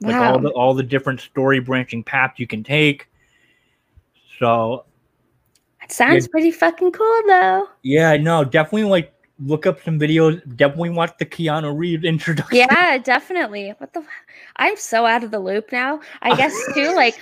[0.00, 3.08] Like all the all the different story branching paths you can take.
[4.38, 4.84] So
[5.82, 7.68] it sounds yeah, pretty fucking cool though.
[7.82, 10.42] Yeah, no, definitely like look up some videos.
[10.56, 12.58] Definitely watch the Keanu Reeves introduction.
[12.58, 13.70] Yeah, definitely.
[13.78, 14.04] What the
[14.56, 16.00] I'm so out of the loop now.
[16.22, 17.18] I guess too, like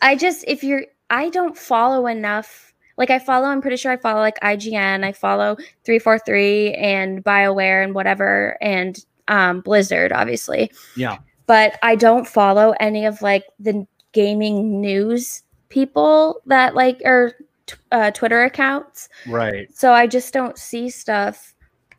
[0.00, 3.96] I just if you're I don't follow enough like I follow, I'm pretty sure I
[3.96, 10.70] follow like IGN, I follow 343 and BioWare and whatever, and um, Blizzard, obviously.
[10.96, 11.18] Yeah.
[11.46, 17.32] But I don't follow any of like the gaming news people that like are
[17.66, 19.08] t- uh, Twitter accounts.
[19.26, 19.68] Right.
[19.76, 21.54] So I just don't see stuff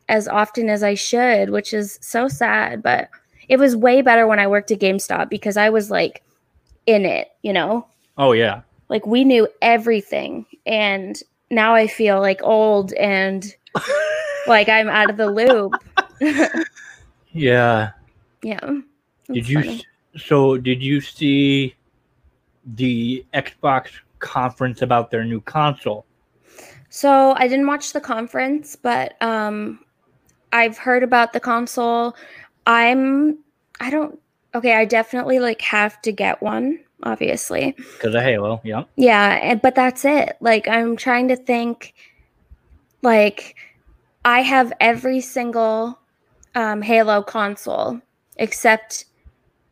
[0.08, 2.82] as often as I should, which is so sad.
[2.82, 3.08] But
[3.48, 6.22] it was way better when I worked at GameStop because I was like
[6.86, 7.86] in it, you know?
[8.18, 13.54] Oh, yeah like we knew everything and now i feel like old and
[14.46, 15.72] like i'm out of the loop
[17.32, 17.90] yeah
[18.42, 18.78] yeah
[19.32, 19.82] did you funny.
[20.16, 21.74] so did you see
[22.74, 26.04] the xbox conference about their new console
[26.88, 29.78] so i didn't watch the conference but um
[30.52, 32.16] i've heard about the console
[32.66, 33.38] i'm
[33.80, 34.18] i don't
[34.54, 37.72] okay i definitely like have to get one obviously.
[37.72, 38.84] Because of Halo, yeah.
[38.96, 40.36] Yeah, but that's it.
[40.40, 41.94] Like, I'm trying to think,
[43.02, 43.56] like,
[44.24, 45.98] I have every single
[46.54, 48.00] um, Halo console
[48.36, 49.06] except,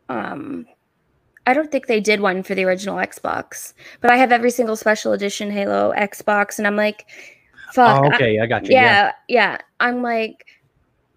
[0.08, 0.66] um,
[1.46, 4.76] I don't think they did one for the original Xbox, but I have every single
[4.76, 7.06] special edition Halo Xbox, and I'm like,
[7.72, 8.02] fuck.
[8.02, 8.72] Oh, okay, I, I got you.
[8.72, 9.58] Yeah, yeah, yeah.
[9.80, 10.46] I'm like,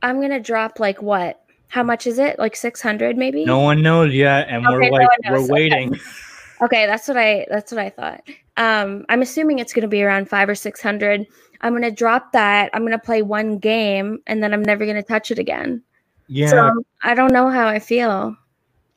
[0.02, 2.40] I'm gonna drop like what how much is it?
[2.40, 3.46] Like 600 maybe?
[3.46, 5.94] No one knows yet and okay, we're like no we're waiting.
[5.94, 6.02] Okay.
[6.62, 8.24] okay, that's what I that's what I thought.
[8.58, 11.28] Um I'm assuming it's going to be around 5 or 600.
[11.62, 12.70] I'm going to drop that.
[12.74, 15.82] I'm going to play one game and then I'm never going to touch it again.
[16.28, 16.50] Yeah.
[16.50, 18.38] So I don't know how I feel.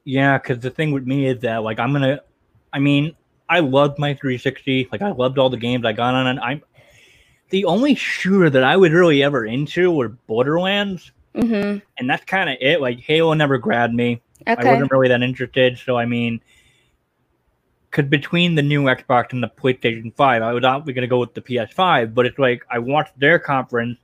[0.04, 2.22] Yeah, cuz the thing with me is that like I'm to
[2.72, 3.14] I mean,
[3.48, 4.88] I loved my 360.
[4.92, 6.40] Like I loved all the games I got on it.
[6.40, 6.62] I'm
[7.50, 11.78] the only shooter that I was really ever into were Borderlands Mm-hmm.
[11.98, 12.80] And that's kind of it.
[12.80, 14.20] Like Halo never grabbed me.
[14.46, 14.68] Okay.
[14.68, 15.78] I wasn't really that interested.
[15.78, 16.40] So I mean,
[17.90, 21.34] because between the new Xbox and the PlayStation Five, I was obviously to go with
[21.34, 22.14] the PS5.
[22.14, 23.98] But it's like I watched their conference.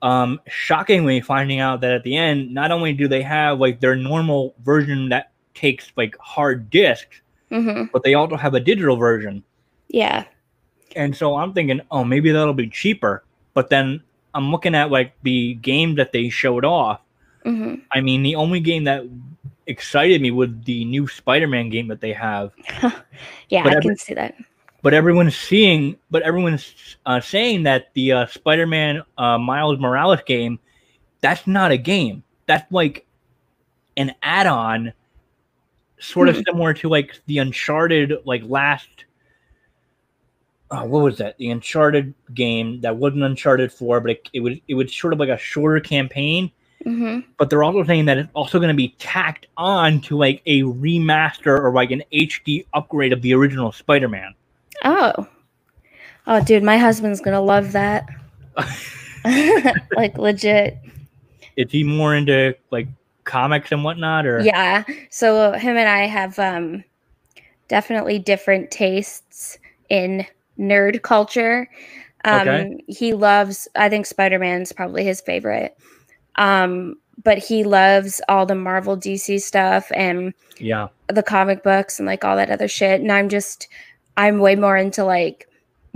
[0.00, 3.96] Um, shockingly, finding out that at the end, not only do they have like their
[3.96, 7.84] normal version that takes like hard disks, mm-hmm.
[7.92, 9.42] but they also have a digital version.
[9.88, 10.24] Yeah.
[10.96, 13.24] And so I'm thinking, oh, maybe that'll be cheaper.
[13.54, 14.02] But then
[14.34, 17.00] I'm looking at like the game that they showed off.
[17.44, 17.76] Mm-hmm.
[17.92, 19.04] I mean, the only game that
[19.66, 22.52] excited me was the new Spider-Man game that they have.
[23.48, 24.34] yeah, but I every, can see that.
[24.82, 30.60] But everyone's seeing, but everyone's uh, saying that the uh, Spider-Man uh, Miles Morales game,
[31.20, 32.22] that's not a game.
[32.46, 33.04] That's like
[33.96, 34.92] an add-on,
[35.98, 36.38] sort mm-hmm.
[36.38, 39.04] of similar to like the Uncharted like last
[40.70, 41.36] oh, what was that?
[41.38, 45.18] The Uncharted game that wasn't Uncharted Four, but it, it was it was sort of
[45.18, 46.50] like a shorter campaign.
[46.84, 47.30] Mm-hmm.
[47.36, 50.62] But they're also saying that it's also going to be tacked on to like a
[50.62, 54.34] remaster or like an HD upgrade of the original Spider-Man.
[54.84, 55.26] Oh,
[56.26, 58.08] oh, dude, my husband's gonna love that.
[59.96, 60.78] like legit.
[61.56, 62.88] Is he more into like
[63.24, 64.84] comics and whatnot, or Yeah.
[65.10, 66.84] So him and I have um
[67.68, 70.26] definitely different tastes in
[70.58, 71.68] nerd culture.
[72.24, 72.84] Um Okay.
[72.86, 75.76] he loves I think Spider-Man's probably his favorite.
[76.36, 82.06] Um but he loves all the Marvel DC stuff and yeah, the comic books and
[82.06, 83.68] like all that other shit and I'm just
[84.18, 85.48] I'm way more into like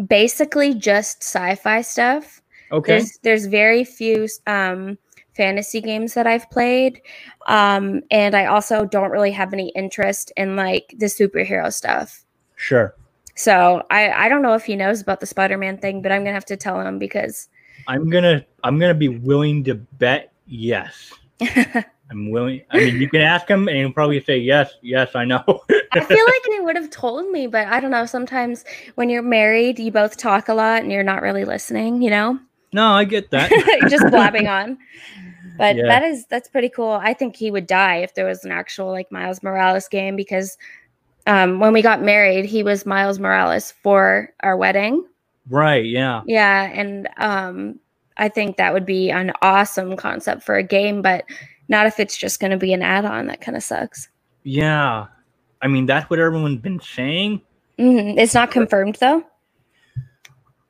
[0.06, 2.40] basically just sci-fi stuff.
[2.70, 4.96] okay, There's there's very few um,
[5.36, 7.02] fantasy games that I've played,
[7.48, 12.24] um, and I also don't really have any interest in like the superhero stuff.
[12.56, 12.94] sure.
[13.34, 16.34] So I I don't know if he knows about the Spider-Man thing, but I'm gonna
[16.34, 17.48] have to tell him because
[17.88, 21.12] I'm gonna I'm gonna be willing to bet yes.
[22.12, 22.62] I'm willing.
[22.70, 25.42] I mean, you can ask him, and he'll probably say yes, yes, I know.
[25.92, 28.06] I feel like he would have told me, but I don't know.
[28.06, 32.02] Sometimes when you're married, you both talk a lot and you're not really listening.
[32.02, 32.38] You know,
[32.72, 33.50] no, I get that.
[33.90, 34.78] just blabbing on.
[35.58, 35.86] But Yeah.
[35.86, 36.92] that is that's pretty cool.
[36.92, 40.56] I think he would die if there was an actual like Miles Morales game because
[41.26, 45.04] um, when we got married, he was Miles Morales for our wedding.
[45.48, 45.84] right?
[45.84, 46.22] Yeah.
[46.26, 47.78] Yeah, and um,
[48.16, 51.24] I think that would be an awesome concept for a game, but
[51.72, 53.26] not if it's just going to be an add-on.
[53.26, 54.08] That kind of sucks.
[54.44, 55.06] Yeah.
[55.60, 57.40] I mean, that's what everyone's been saying.
[57.78, 58.16] Mhm.
[58.18, 59.24] It's not confirmed though.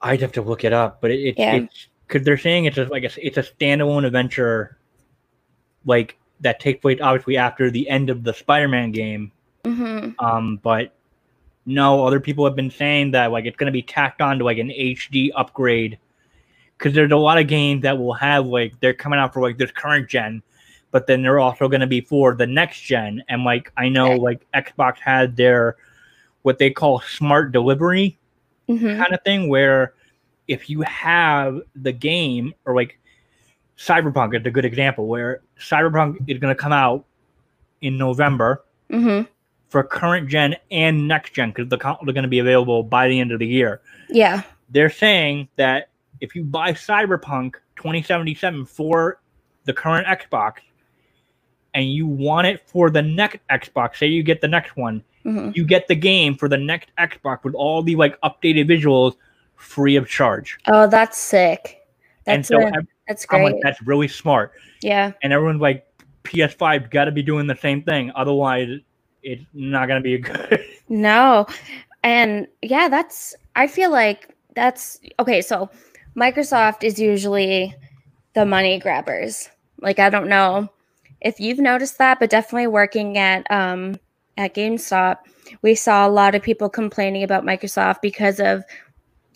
[0.00, 1.54] I'd have to look it up, but it, it's Yeah.
[1.54, 4.78] it's because they're saying it's just like a, it's a standalone adventure,
[5.84, 9.32] like that takes place obviously after the end of the Spider-Man game.
[9.64, 10.92] hmm Um, but
[11.66, 14.44] no, other people have been saying that like it's going to be tacked on to
[14.44, 15.98] like an HD upgrade
[16.76, 19.58] because there's a lot of games that will have like they're coming out for like
[19.58, 20.42] this current gen,
[20.92, 23.24] but then they're also going to be for the next gen.
[23.28, 25.76] And like I know like Xbox had their
[26.42, 28.16] what they call smart delivery
[28.68, 29.94] hmm kind of thing where
[30.46, 32.98] if you have the game or like
[33.76, 37.04] Cyberpunk is a good example where Cyberpunk is going to come out
[37.80, 39.22] in November hmm
[39.68, 43.08] for current gen and next gen because the consoles are going to be available by
[43.08, 43.80] the end of the year.
[44.10, 44.42] Yeah.
[44.68, 45.88] They're saying that
[46.20, 49.18] if you buy Cyberpunk 2077 for
[49.64, 50.56] the current Xbox
[51.74, 55.50] and you want it for the next Xbox, say you get the next one, hmm
[55.54, 59.14] you get the game for the next Xbox with all the like updated visuals
[59.56, 60.58] free of charge.
[60.66, 61.80] Oh, that's sick.
[62.26, 62.72] and so a-
[63.08, 63.44] that's great.
[63.44, 64.52] like, that's really smart.
[64.80, 65.12] yeah.
[65.22, 65.86] And everyone's like,
[66.24, 68.12] PS5 got to be doing the same thing.
[68.14, 68.78] Otherwise,
[69.24, 70.64] it's not going to be a good.
[70.88, 71.46] No.
[72.04, 75.70] And yeah, that's I feel like that's okay, so
[76.16, 77.74] Microsoft is usually
[78.34, 79.48] the money grabbers.
[79.80, 80.68] Like I don't know
[81.22, 83.96] if you've noticed that, but definitely working at um
[84.36, 85.18] at GameStop,
[85.62, 88.64] we saw a lot of people complaining about Microsoft because of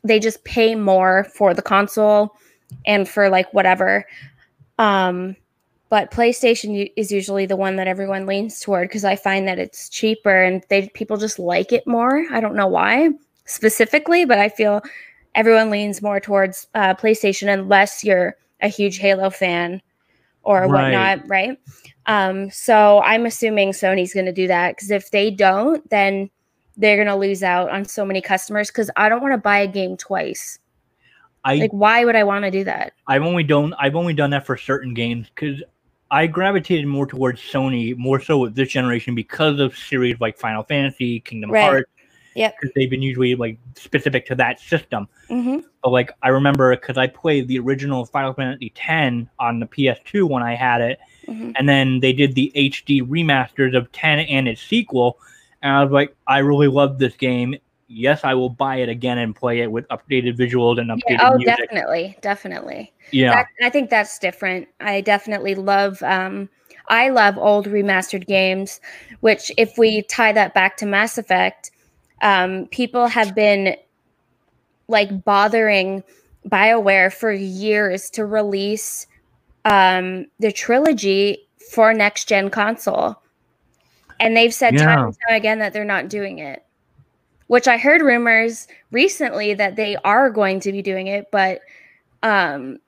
[0.04, 2.36] they just pay more for the console
[2.86, 4.04] and for like whatever.
[4.78, 5.36] Um
[5.88, 9.88] but PlayStation is usually the one that everyone leans toward because I find that it's
[9.88, 12.26] cheaper and they people just like it more.
[12.32, 13.10] I don't know why
[13.44, 14.82] specifically, but I feel
[15.36, 19.80] everyone leans more towards uh, PlayStation unless you're a huge Halo fan
[20.46, 20.92] or Right.
[20.92, 21.58] whatnot, right?
[22.06, 26.30] Um, so I'm assuming Sony's going to do that because if they don't, then
[26.76, 29.58] they're going to lose out on so many customers because I don't want to buy
[29.58, 30.58] a game twice.
[31.44, 32.92] I Like, why would I want to do that?
[33.08, 35.62] I've only done I've only done that for certain games because
[36.10, 40.62] I gravitated more towards Sony more so with this generation because of series like Final
[40.62, 41.62] Fantasy, Kingdom Right.
[41.62, 41.90] Hearts,
[42.36, 42.56] Yep.
[42.60, 45.08] because they've been usually like specific to that system.
[45.28, 49.66] hmm But like I remember because I played the original Final Fantasy X on the
[49.66, 54.18] PS2 when I had it, hmm and then they did the HD remasters of 10
[54.20, 55.18] and its sequel,
[55.62, 57.56] and I was like, I really love this game.
[57.88, 61.30] Yes, I will buy it again and play it with updated visuals and updated Yeah,
[61.32, 61.56] oh, music.
[61.70, 62.92] definitely, definitely.
[63.12, 64.66] Yeah, That, I think that's different.
[64.80, 66.02] I definitely love.
[66.02, 66.48] Um,
[66.88, 68.80] I love old remastered games.
[69.20, 71.70] Which, if we tie that back to Mass Effect,
[72.22, 73.76] um, people have been
[74.88, 76.02] like bothering
[76.46, 79.06] Bioware for years to release
[79.64, 83.20] um, the trilogy for next gen console,
[84.20, 86.64] and they've said time and time again that they're not doing it.
[87.48, 91.60] Which I heard rumors recently that they are going to be doing it, but
[92.22, 92.78] um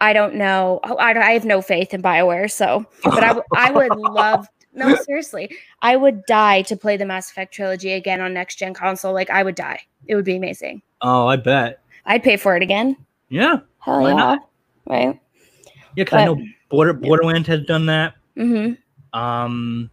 [0.00, 0.80] i don't know.
[0.84, 5.50] Oh, i, I have no faith in bioware so but I would love no seriously
[5.82, 9.30] i would die to play the mass effect trilogy again on next gen console like
[9.30, 11.80] i would die it would be amazing oh, I bet.
[12.06, 12.96] i'd pay for it again
[13.28, 14.48] Yeah, hell Why yeah not?
[14.86, 15.20] right
[15.66, 16.38] yeah, because I know
[16.70, 18.14] Border Borderlands has done that.
[18.36, 18.74] mm-hmm
[19.18, 19.90] Um,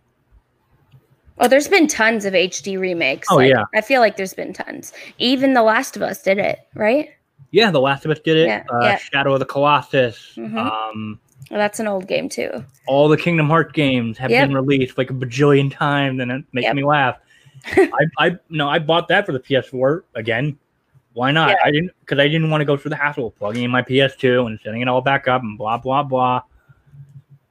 [1.38, 3.64] oh there's been tons of hd remakes Oh, like, yeah.
[3.76, 7.10] i feel like there's been tons even the last of us did it right
[7.54, 8.48] yeah, The Last of Us did it.
[8.48, 8.96] Yeah, uh, yeah.
[8.98, 10.36] Shadow of the Colossus.
[10.38, 10.58] Mm-hmm.
[10.58, 11.20] Um,
[11.52, 12.64] Well, that's an old game too.
[12.88, 14.48] All the Kingdom Hearts games have Yep.
[14.48, 16.76] been released like a bajillion times, and it makes Yep.
[16.78, 17.18] me laugh.
[17.66, 20.58] I, I no, I bought that for the PS4 again.
[21.14, 21.50] Why not?
[21.50, 21.58] Yeah.
[21.66, 23.82] I didn't because I didn't want to go through the hassle of plugging in my
[23.82, 26.42] PS2 and setting it all back up and blah blah blah.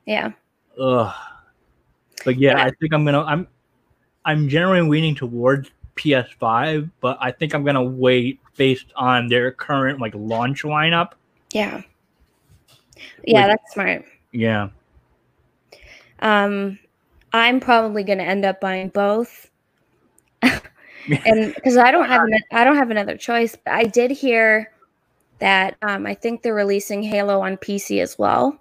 [0.07, 0.32] Yeah.
[0.80, 1.14] Ugh.
[2.24, 2.64] But yeah, Yeah.
[2.64, 3.22] I think I'm gonna.
[3.22, 3.46] I'm
[4.24, 10.01] I'm generally leaning towards PS5, but I think I'm gonna wait based on their current
[10.01, 11.12] like launch lineup.
[11.53, 11.82] Yeah.
[13.24, 14.05] Yeah, Like- that's smart.
[14.32, 14.68] Yeah.
[16.20, 16.78] Um,
[17.32, 19.51] I'm probably going to end up buying both,
[20.42, 23.57] and because I don't have an, I don't have another choice.
[23.64, 24.70] But I did hear
[25.38, 28.61] that um, I think they're releasing Halo on PC as well.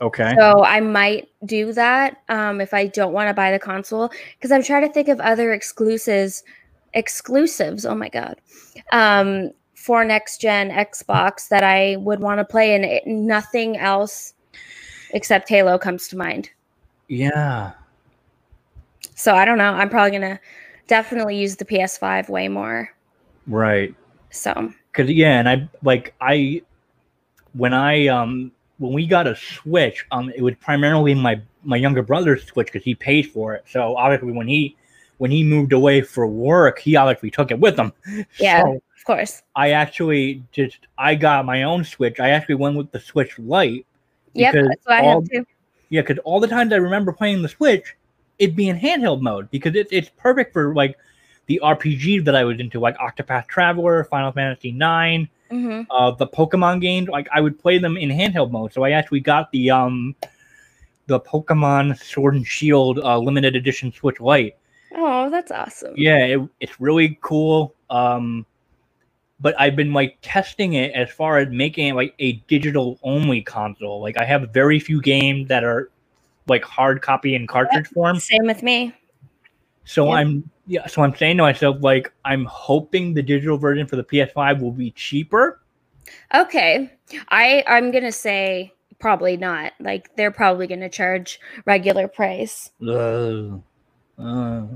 [0.00, 0.34] Okay.
[0.38, 4.52] So I might do that um, if I don't want to buy the console because
[4.52, 6.42] I'm trying to think of other exclusives.
[6.94, 7.84] Exclusives.
[7.84, 8.40] Oh my god.
[8.92, 9.50] Um,
[9.80, 14.34] for next gen Xbox that I would want to play, and it, nothing else
[15.14, 16.50] except Halo comes to mind.
[17.08, 17.72] Yeah.
[19.14, 19.72] So I don't know.
[19.72, 20.38] I'm probably gonna
[20.86, 22.90] definitely use the PS5 way more.
[23.46, 23.94] Right.
[24.30, 26.62] So Cause yeah, and I like I
[27.54, 32.02] when I um when we got a Switch, um it was primarily my my younger
[32.02, 33.64] brother's Switch because he paid for it.
[33.66, 34.76] So obviously when he
[35.18, 37.92] when he moved away for work, he obviously took it with him.
[38.38, 38.62] Yeah.
[38.62, 38.82] So
[39.16, 39.42] course.
[39.56, 42.20] I actually just I got my own Switch.
[42.20, 43.86] I actually went with the Switch Lite.
[44.34, 45.44] Yep, that's what I all- have too.
[45.88, 47.96] Yeah, because all the times I remember playing the Switch,
[48.38, 50.96] it'd be in handheld mode because it, it's perfect for like
[51.46, 56.28] the RPG that I was into, like Octopath Traveler, Final Fantasy IX, hmm uh, the
[56.28, 57.08] Pokemon games.
[57.08, 58.72] Like I would play them in handheld mode.
[58.72, 60.14] So I actually got the um
[61.06, 64.54] the Pokemon Sword and Shield uh, limited edition Switch Lite.
[64.94, 65.94] Oh, that's awesome.
[65.96, 67.74] Yeah, it, it's really cool.
[67.90, 68.46] Um,
[69.40, 73.40] but I've been like testing it as far as making it like a digital only
[73.42, 74.00] console.
[74.00, 75.90] Like I have very few games that are
[76.46, 78.20] like hard copy in cartridge form.
[78.20, 78.94] Same with me.
[79.84, 80.10] So.
[80.10, 80.86] I'm yeah.
[80.86, 84.70] So I'm saying to myself like I'm hoping the digital version for the PS5 will
[84.70, 85.60] be cheaper.
[86.34, 86.92] Okay.
[87.30, 89.72] I I'm going to say probably not.
[89.80, 92.70] Like they're probably going to charge regular price.
[92.86, 93.62] Ugh.
[94.16, 94.66] Uh.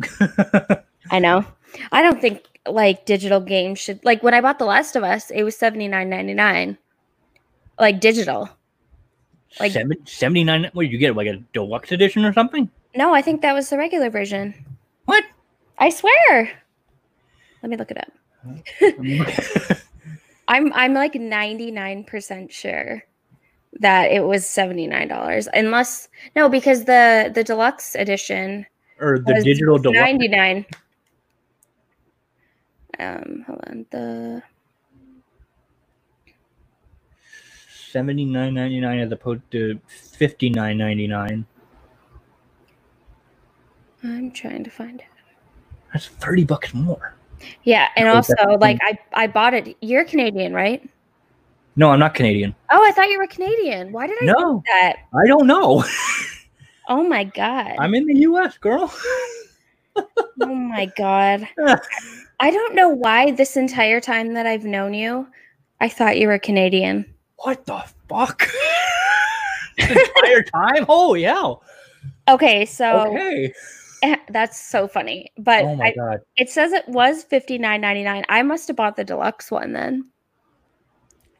[1.10, 1.46] I know.
[1.90, 5.30] I don't think like digital games should like when I bought The Last of Us,
[5.30, 6.78] it was 79.99.
[7.78, 8.48] Like digital.
[9.60, 13.20] Like- Seven, 79 what did you get like a deluxe edition or something No, I
[13.20, 14.54] think that was the regular version.
[15.04, 15.24] what
[15.78, 16.50] I swear.
[17.62, 18.12] Let me look it up.
[20.48, 23.04] I'm I'm like 99% sure
[23.80, 28.66] that it was $79 unless no because the the deluxe edition
[29.00, 30.66] or the digital deluxe 99
[32.98, 34.42] um hold on the
[37.92, 39.78] 79.99 as opposed to
[40.18, 41.44] 59.99
[44.04, 45.06] I'm trying to find it.
[45.92, 47.14] that's 30 bucks more
[47.64, 49.76] Yeah, and also like I I bought it.
[49.80, 50.88] You're Canadian, right?
[51.76, 53.92] no i'm not canadian Oh, I thought you were Canadian.
[53.92, 54.34] Why did I No.
[54.52, 54.96] think that?
[55.14, 55.84] i don't know
[56.88, 57.76] Oh my god.
[57.78, 58.92] i'm in the us girl
[59.96, 61.48] oh my god.
[62.42, 65.28] I don't know why this entire time that I've known you,
[65.80, 67.06] I thought you were Canadian.
[67.36, 68.48] what the fuck
[69.78, 71.54] the entire time oh yeah
[72.28, 73.52] Okay, so okay
[74.02, 75.30] eh, that's so funny.
[75.38, 78.24] But oh I, it says it was fifty nine ninety nine.
[78.28, 80.10] I must have bought the deluxe one then.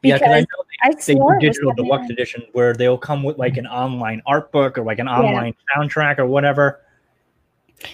[0.03, 0.45] yeah because i know
[0.83, 3.67] I they do swore it was digital deluxe edition where they'll come with like an
[3.67, 6.79] online art book or like an online soundtrack or whatever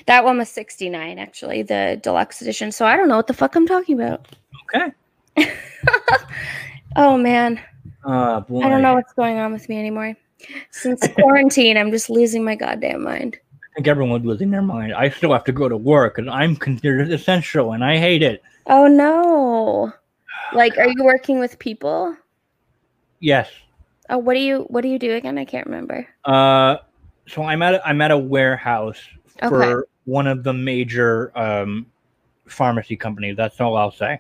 [0.05, 2.71] That one was sixty nine actually, the deluxe edition.
[2.71, 4.27] So I don't know what the fuck I'm talking about.
[4.75, 4.91] okay
[6.95, 7.59] Oh man,
[8.03, 8.61] uh boy.
[8.61, 10.15] I don't know what's going on with me anymore.
[10.71, 13.37] Since quarantine, I'm just losing my goddamn mind.
[13.53, 14.93] I think everyone's losing their mind.
[14.93, 18.41] I still have to go to work and I'm considered essential and I hate it.
[18.65, 19.93] Oh no.
[20.53, 22.15] Like are you working with people?
[23.19, 23.49] Yes.
[24.09, 25.37] Oh, what do you what do you do again?
[25.37, 26.07] I can't remember.
[26.25, 26.77] Uh
[27.27, 28.99] so I'm at a, I'm at a warehouse
[29.47, 31.85] for one of the major um
[32.47, 33.37] pharmacy companies.
[33.37, 34.19] That's all I'll say.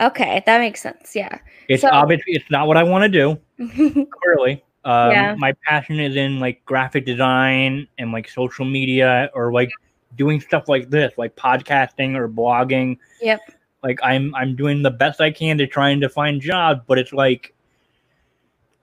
[0.00, 1.14] Okay, that makes sense.
[1.14, 1.38] Yeah.
[1.68, 3.38] It's So- obviously it's not what I want to do,
[4.22, 4.62] clearly.
[4.84, 5.34] Um Yeah.
[5.38, 9.70] my passion is in like graphic design and like social media or like
[10.16, 12.98] doing stuff like this, like podcasting or blogging.
[13.20, 13.40] Yep.
[13.82, 17.12] Like I'm I'm doing the best I can to trying to find jobs, but it's
[17.12, 17.54] like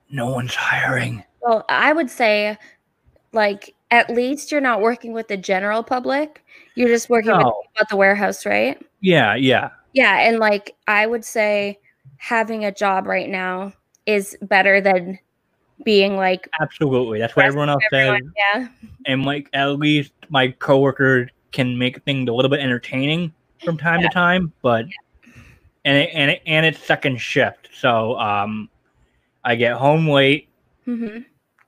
[0.10, 1.24] no one's hiring.
[1.42, 2.58] well, I would say
[3.34, 6.44] like at least you're not working with the general public.
[6.76, 7.62] You're just working with No.
[7.62, 8.82] people at the warehouse, right?
[9.02, 9.70] Yeah, yeah.
[9.94, 11.80] Yeah, and like I would say
[12.18, 13.74] having a job right now
[14.06, 15.20] is better than
[15.84, 17.20] being like Absolutely.
[17.20, 18.20] That's what everyone else says.
[18.36, 18.68] Yeah.
[19.06, 23.34] And like at least my coworkers can make things a little bit entertaining
[23.64, 24.86] from time to time, but
[25.86, 27.70] and it, and it, and it's second shift.
[27.74, 28.70] So um
[29.44, 30.50] I get home late
[30.86, 31.20] hmm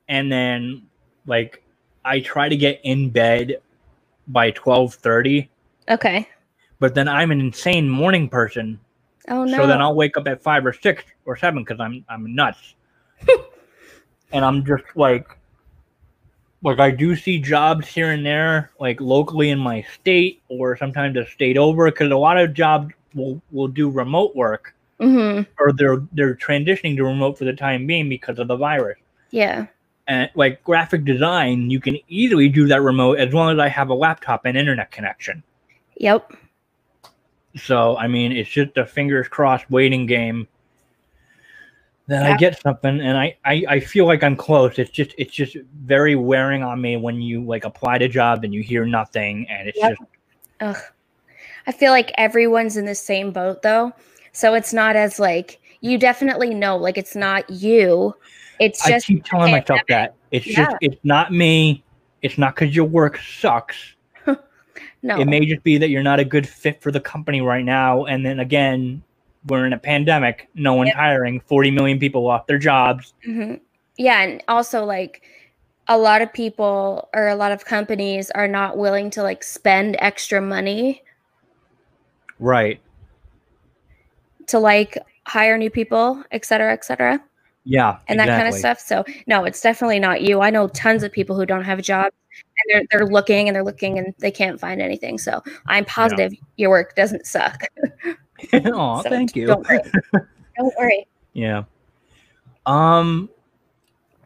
[0.07, 0.83] and then
[1.25, 1.63] like
[2.05, 3.61] I try to get in bed
[4.27, 5.49] by 12:30,
[5.89, 6.27] Okay.
[6.79, 8.79] but then I'm an insane morning person.
[9.27, 9.57] Oh no.
[9.57, 12.75] So then I'll wake up at 5 or 6 or 7 cuz I'm I'm nuts.
[14.31, 15.27] and I'm just like
[16.61, 21.15] like I do see jobs here and there like locally in my state or sometimes
[21.17, 25.71] a state over cuz a lot of jobs will will do remote work hmm or
[25.73, 28.97] they're they're transitioning to remote for the time being because of the virus.
[29.31, 29.67] Yeah.
[30.09, 33.89] And like graphic design, you can easily do that remote as long as I have
[33.89, 35.43] a laptop and internet connection.
[35.97, 36.33] Yep.
[37.55, 40.47] So I mean, it's just a fingers crossed waiting game.
[42.07, 44.79] Then I get something, and I, I I feel like I'm close.
[44.79, 48.51] It's just it's just very wearing on me when you like apply to job and
[48.51, 49.89] you hear nothing, and it's Yep.
[49.91, 50.01] just
[50.61, 50.77] Ugh.
[51.67, 53.93] I feel like everyone's in the same boat though.
[54.31, 58.15] So it's not as like you definitely know like it's not you.
[58.59, 61.83] It's I just keep telling myself that it's just it's not me.
[62.21, 63.95] It's not because your work sucks.
[65.01, 65.19] no.
[65.19, 68.05] It may just be that you're not a good fit for the company right now.
[68.05, 69.01] And then again,
[69.47, 70.49] we're in a pandemic.
[70.53, 70.95] No one's Yep.
[70.97, 71.39] hiring.
[71.41, 73.13] 40 million people lost their jobs.
[73.23, 73.55] hmm
[73.97, 75.21] Yeah, and also like
[75.87, 79.95] a lot of people or a lot of companies are not willing to like spend
[79.99, 81.01] extra money
[82.37, 82.79] Right.
[84.47, 84.97] to like
[85.27, 87.21] hire new people, et cetera, et cetera,
[87.65, 87.97] Yeah.
[88.07, 88.79] and that kind of stuff.
[88.79, 90.41] So no, it's definitely not you.
[90.41, 93.55] I know tons of people who don't have a job and they're they're looking and
[93.55, 95.17] they're looking and they can't find anything.
[95.17, 97.63] So I'm positive your work doesn't suck.
[98.53, 99.47] Aw, So thank you.
[99.47, 99.79] Don't worry.
[100.57, 101.07] don't worry.
[101.33, 101.63] Yeah.
[102.65, 103.29] Um.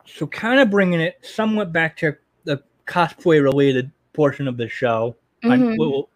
[0.06, 5.16] So, kind of bringing it somewhat back to the cosplay related portion of the show.
[5.44, 5.76] I- Mhm.
[5.80, 6.10] well,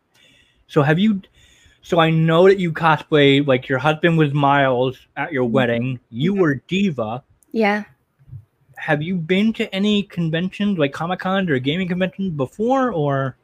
[0.67, 1.21] so, have you?
[1.87, 3.47] So, I know that you cosplay.
[3.47, 5.51] Like your husband was Miles at your Mhm.
[5.51, 5.99] wedding.
[6.09, 6.37] You Mhm.
[6.39, 7.23] were Diva.
[7.53, 7.83] Yeah.
[8.75, 13.37] Have you been to any conventions, like Comic Con or gaming conventions before, or?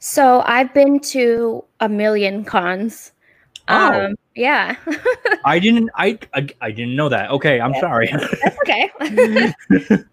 [0.00, 3.12] So I've been to a million cons.
[3.68, 4.06] Oh.
[4.06, 4.74] Um, yeah.
[5.44, 5.88] I didn't.
[5.94, 7.30] I, I I didn't know that.
[7.30, 7.80] Okay, I'm Yeah.
[7.80, 8.10] sorry.
[8.42, 8.90] That's okay.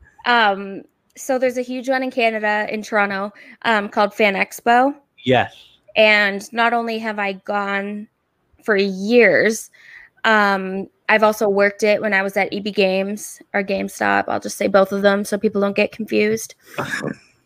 [0.28, 0.84] um,
[1.18, 4.94] so there's a huge one in Canada in Toronto um, called Fan Expo.
[5.24, 5.71] yes.
[5.96, 8.08] And not only have I gone
[8.64, 9.70] for years,
[10.24, 14.26] um, I've also worked it when I was at EB Games or GameStop.
[14.28, 16.56] I'll just say both of them so people don't get confused.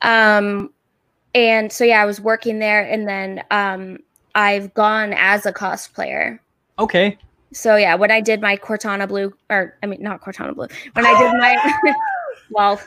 [0.02, 0.72] Um,
[1.34, 3.98] and so yeah, I was working there, and then um,
[4.36, 6.40] I've gone as a cosplayer.
[6.80, 7.18] Okay.
[7.52, 11.06] So yeah, when I did my Cortana blue, or I mean not Cortana blue, when
[11.06, 11.94] I did my
[12.52, 12.80] well,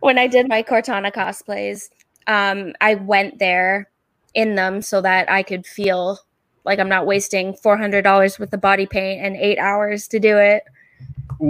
[0.00, 1.90] when I did my Cortana cosplays,
[2.26, 3.88] um, I went there
[4.34, 6.18] in them so that I could feel
[6.64, 10.18] like I'm not wasting four hundred dollars with the body paint and eight hours to
[10.18, 10.64] do it.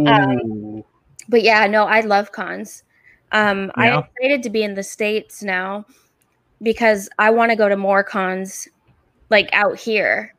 [0.06, 0.84] Um,
[1.28, 2.82] But yeah, no, I love cons.
[3.32, 3.98] Um, Yeah.
[3.98, 5.86] I'm excited to be in the states now
[6.62, 8.68] because I want to go to more cons,
[9.30, 10.34] like out here.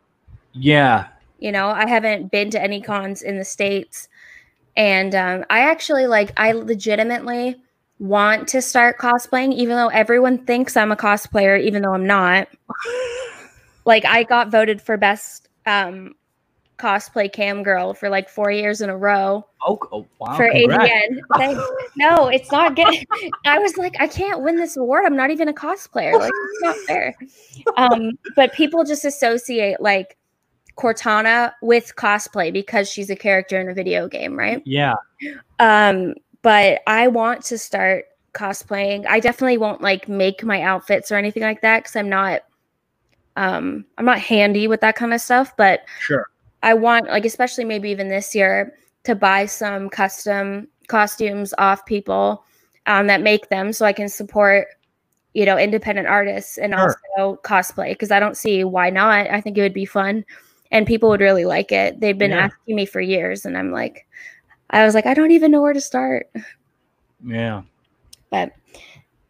[0.53, 1.07] yeah.
[1.39, 4.07] You know, I haven't been to any cons in the states,
[4.77, 6.31] and um, I actually like.
[6.37, 7.57] I legitimately
[7.99, 12.47] want to start cosplaying, even though everyone thinks I'm a cosplayer, even though I'm not.
[13.87, 16.15] Like, I got voted for best um,
[16.79, 20.35] cosplay cam girl for like four years in a row Oh, oh wow.
[20.35, 20.91] for congrats.
[21.35, 21.63] AVN.
[21.97, 23.05] No, it's not good.
[23.45, 25.05] I was like, I can't win this award.
[25.05, 26.19] I'm not even a cosplayer.
[26.19, 27.15] Like, it's not fair.
[27.77, 30.17] Um, but people just associate like
[30.77, 34.61] Cortana with cosplay because she's a character in a video game, right?
[34.65, 34.95] Yeah.
[35.59, 36.15] Um,
[36.45, 39.07] but I want to start cosplaying.
[39.09, 42.41] I definitely won't like make my outfits or anything like that because I'm not
[43.35, 46.27] um I'm not handy with that kind of stuff, but Sure.
[46.61, 48.75] I want like especially maybe even this year
[49.05, 52.45] to buy some custom costumes off people
[52.85, 54.67] um, that make them so I can support
[55.33, 56.95] you know independent artists and Sure.
[57.17, 59.31] also cosplay because I don't see why not.
[59.31, 60.23] I think it would be fun
[60.71, 61.99] and people would really like it.
[62.01, 62.45] They've been Yeah.
[62.45, 64.05] asking me for years and I'm like
[64.69, 66.29] I was like I don't even know where to start.
[67.25, 67.63] Yeah.
[68.29, 68.51] But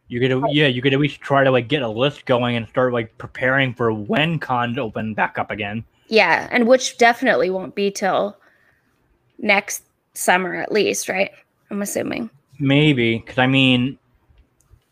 [0.08, 2.68] You could, yeah, you could at least try to like get a list going and
[2.68, 5.84] start like preparing for when cons open back up again.
[6.08, 8.36] yeah, and which definitely won't be till
[9.38, 9.82] next
[10.14, 11.30] summer at least, right?
[11.70, 12.30] I'm assuming.
[12.58, 13.98] Maybe because I mean,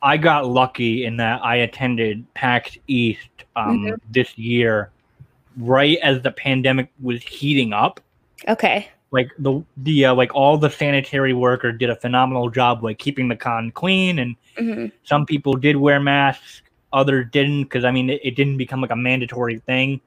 [0.03, 4.01] I got lucky in that I attended PAX East um, Mhm.
[4.11, 4.90] this year,
[5.57, 8.01] right as the pandemic was heating up.
[8.49, 8.88] Okay.
[9.11, 13.28] Like the the uh, like all the sanitary worker did a phenomenal job like keeping
[13.28, 18.11] the con clean and hmm some people did wear masks others didn't because i mean
[18.11, 20.00] it, it didn't become like a mandatory thing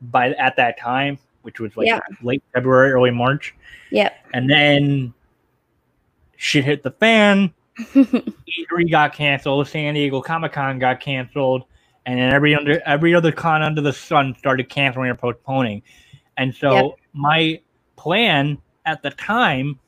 [0.00, 2.00] by at that time which was like Yeah.
[2.22, 3.54] late february early march
[3.90, 4.12] Yep.
[4.34, 5.12] and then
[6.36, 7.52] shit hit the fan
[7.94, 11.64] E3 got canceled san diego comic-con got canceled
[12.06, 15.82] and then every under every other con under the sun started canceling or postponing
[16.38, 16.94] and so Yep.
[17.12, 17.60] my
[17.98, 19.78] plan at the time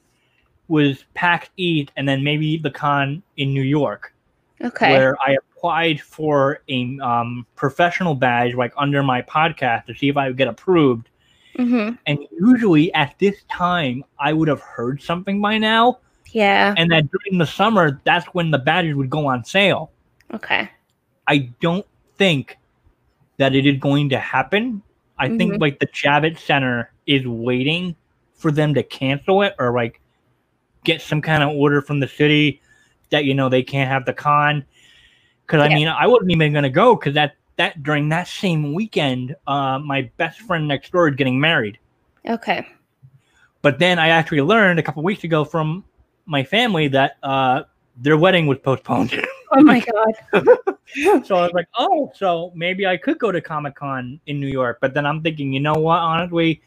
[0.68, 4.12] was PAX East and then maybe the con in new york
[4.62, 4.92] okay.
[4.92, 10.16] where I applied for a um, professional badge, like under my podcast, to see if
[10.16, 11.08] I would get approved.
[11.56, 15.98] hmm And usually at this time, I would have heard something by now.
[16.32, 16.74] Yeah.
[16.76, 19.90] And that during the summer, that's when the badges would go on sale.
[20.32, 20.70] Okay.
[21.26, 21.86] I don't
[22.16, 22.56] think
[23.38, 24.82] that it is going to happen.
[25.18, 25.60] I think Mhm.
[25.60, 27.96] like the Javits Center is waiting
[28.40, 30.00] for them to cancel it or like
[30.84, 32.60] get some kind of order from the city
[33.10, 34.64] that you know they can't have the con.
[35.46, 39.36] Because I mean, I wasn't even gonna go because that that during that same weekend,
[39.46, 41.78] uh, my best friend next door is getting married.
[42.26, 42.66] Okay.
[43.62, 45.84] But then I actually learned a couple weeks ago from
[46.24, 47.64] my family that uh,
[47.96, 49.12] their wedding was postponed.
[49.52, 50.44] Oh my god.
[51.26, 54.46] so I was like, oh, so maybe I could go to Comic Con in New
[54.46, 54.78] York.
[54.80, 55.98] But then I'm thinking, you know what?
[55.98, 56.62] Honestly,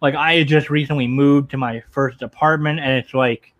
[0.00, 3.52] like I had just recently moved to my first apartment, and it's like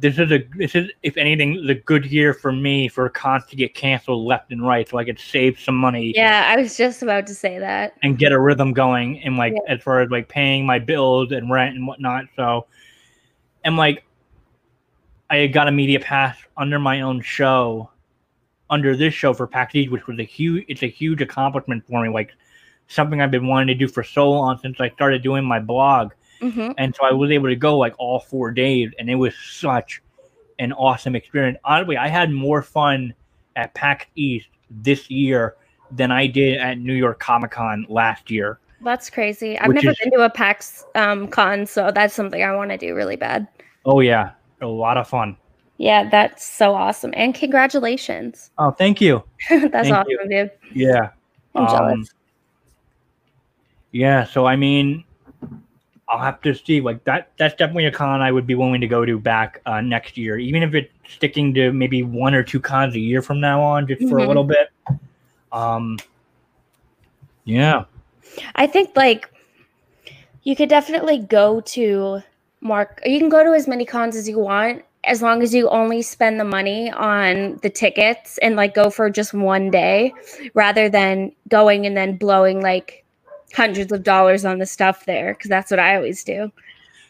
[0.00, 3.54] this is a this is if anything the good year for me for cons to
[3.54, 7.02] get canceled left and right, so I could save some money Yeah, I was just
[7.02, 7.94] about to say that.
[8.02, 9.72] and get a rhythm going and like Yeah.
[9.74, 12.24] as far as like paying my bills and rent and whatnot.
[12.34, 12.66] So
[13.64, 14.04] and like
[15.30, 17.90] I had got a media pass under my own show,
[18.70, 22.02] under this show for PAX East, which was a huge it's a huge accomplishment for
[22.02, 22.08] me.
[22.08, 22.32] Like
[22.88, 26.12] something I've been wanting to do for so long since I started doing my blog.
[26.40, 29.34] hmm And so I was able to go like all four days and it was
[29.36, 30.02] such
[30.58, 31.58] an awesome experience.
[31.64, 33.14] Honestly, I had more fun
[33.56, 35.56] at PAX East this year
[35.90, 38.58] than I did at New York Comic Con last year.
[38.82, 39.58] That's crazy.
[39.58, 42.76] I've never is- been to a PAX um, con, so that's something I want to
[42.76, 43.46] do really bad.
[43.86, 45.36] Oh yeah, a lot of fun.
[45.78, 47.12] Yeah, that's so awesome.
[47.16, 48.50] And congratulations.
[48.58, 49.24] Oh, thank you.
[49.50, 50.28] that's Thank awesome, you.
[50.30, 50.50] dude.
[50.72, 51.10] Yeah.
[51.54, 52.10] I'm Um, jealous.
[53.94, 55.04] Yeah, so I mean,
[56.08, 56.80] I'll have to see.
[56.80, 59.80] Like that, that's definitely a con I would be willing to go to back uh,
[59.80, 63.38] next year, even if it's sticking to maybe one or two cons a year from
[63.38, 64.68] now on, just for a little bit.
[65.52, 65.96] Um,
[67.44, 67.84] yeah,
[68.56, 69.30] I think like
[70.42, 72.20] you could definitely go to
[72.60, 73.00] Mark.
[73.04, 76.02] You can go to as many cons as you want, as long as you only
[76.02, 80.12] spend the money on the tickets and like go for just one day,
[80.52, 83.03] rather than going and then blowing like
[83.54, 85.34] hundreds of dollars on the stuff there.
[85.34, 86.50] Because that's what I always do.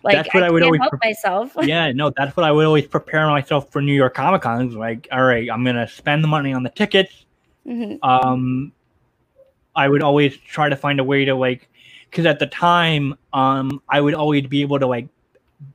[0.03, 1.57] Like That's what I, I would always help pre- myself.
[1.63, 1.91] yeah.
[1.93, 4.71] No, that's what I would always prepare myself for New York Comic Con.
[4.73, 7.25] Like, all right, I'm gonna spend the money on the tickets.
[7.67, 7.99] Mhm.
[8.03, 8.73] um
[9.75, 11.67] i would always try to find a way to like
[12.11, 15.09] because at the time um i would always be able to like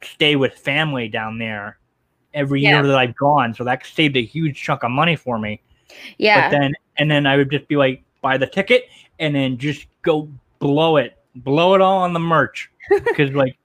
[0.04, 1.80] stay with family down there
[2.36, 2.74] every Yeah.
[2.76, 5.62] year that i've gone so that saved a huge chunk of money for me
[6.20, 6.52] Yeah.
[6.52, 8.84] but then and then i would just be like buy the ticket
[9.18, 13.57] and then just go blow it blow it all on the merch because like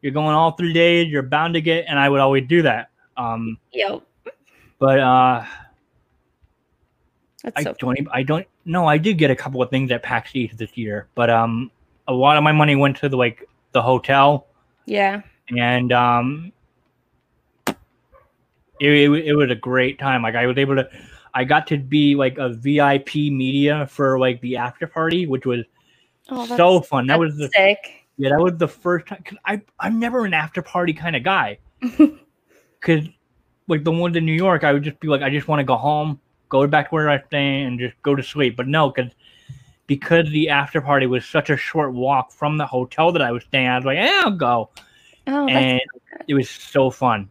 [0.00, 2.90] you're going all three days you're bound to get and i would always do that
[3.16, 4.02] um Yo,
[4.78, 5.44] but uh
[7.42, 7.98] that's I so don't.
[7.98, 8.46] Even, I don't.
[8.64, 11.70] No, I did get a couple of things at PAX East this year, but um,
[12.06, 14.46] a lot of my money went to the like the hotel,
[14.86, 15.22] yeah.
[15.50, 16.52] and um,
[17.66, 17.76] it,
[18.90, 20.22] it, it was a great time.
[20.22, 20.88] Like I was able to,
[21.34, 25.64] I got to be like a VIP media for like the after party, which was
[26.34, 27.06] Oh, so fun.
[27.06, 28.06] That was the sick.
[28.16, 29.22] yeah, that was the first time.
[29.24, 31.58] Cause I I'm never an after party kind of guy.
[32.80, 33.08] Cause
[33.68, 35.64] like the ones in New York, I would just be like, I just want to
[35.64, 38.56] go home, go back to where I stay, and just go to sleep.
[38.56, 39.12] But no, because
[39.86, 43.44] because the after party was such a short walk from the hotel that I was
[43.44, 44.70] staying, at, I was like, yeah, I'll go,
[45.26, 45.80] Oh, and
[46.28, 47.28] it was so fun.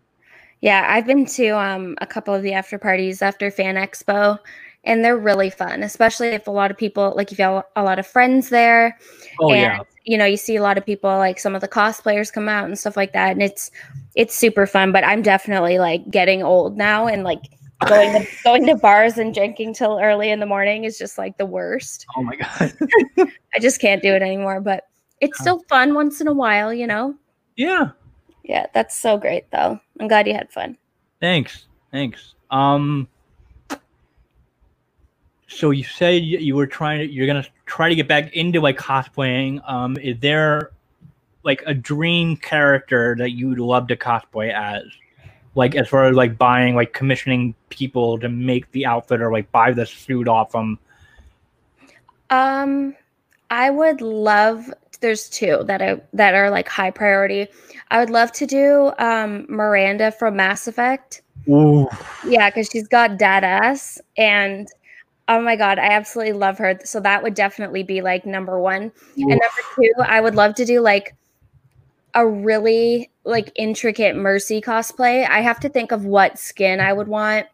[0.62, 4.38] Yeah, I've been to um, a couple of the after parties after Fan Expo,
[4.84, 7.84] and they're really fun, especially if a lot of people, like if you have a
[7.84, 8.98] lot of friends there,
[9.40, 11.68] Oh and yeah, you know, you see a lot of people, like some of the
[11.68, 13.70] cosplayers come out and stuff like that, and it's
[14.16, 14.92] it's super fun.
[14.92, 17.42] But I'm definitely like getting old now, and like
[17.88, 21.38] going to going to bars and drinking till early in the morning is just like
[21.38, 22.06] the worst.
[22.18, 22.74] oh my god,
[23.56, 24.62] I just can't do it anymore.
[24.62, 24.86] But
[25.20, 27.16] it's still fun once in a while, you know.
[27.56, 27.92] yeah.
[28.44, 29.80] Yeah, that's so great though.
[30.00, 30.76] I'm glad you had fun.
[31.20, 32.34] Thanks, thanks.
[32.50, 33.08] Um,
[35.52, 38.78] so you said you were trying to, you're gonna try to get back into like
[38.78, 39.62] cosplaying.
[39.70, 40.72] Um, is there
[41.43, 44.84] like a dream character that you'd love to cosplay as?
[45.54, 49.52] Like as far as like buying like commissioning people to make the outfit or like
[49.52, 50.80] buy the suit off them.
[52.30, 52.95] Um
[53.49, 57.47] I would love there's two that I that are like high priority.
[57.89, 61.22] I would love to do um Miranda from Mass Effect.
[61.49, 61.89] Ooh.
[62.26, 64.70] Yeah, because she's got dad ass and
[65.32, 66.78] oh my god, I absolutely love her.
[66.84, 68.92] So that would definitely be like number one.
[69.16, 69.42] And number
[69.76, 71.16] two, I would love to do like
[72.14, 75.26] a really like intricate Mercy cosplay.
[75.28, 77.48] I have to think of what skin I would want.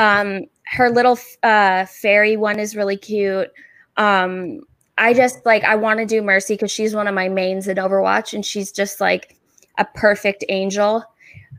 [0.00, 3.52] Um, her little uh, fairy one is really cute.
[3.96, 4.62] Um,
[4.98, 7.76] I just like I want to do Mercy because she's one of my mains in
[7.76, 9.36] Overwatch, and she's just like
[9.78, 11.04] a perfect angel.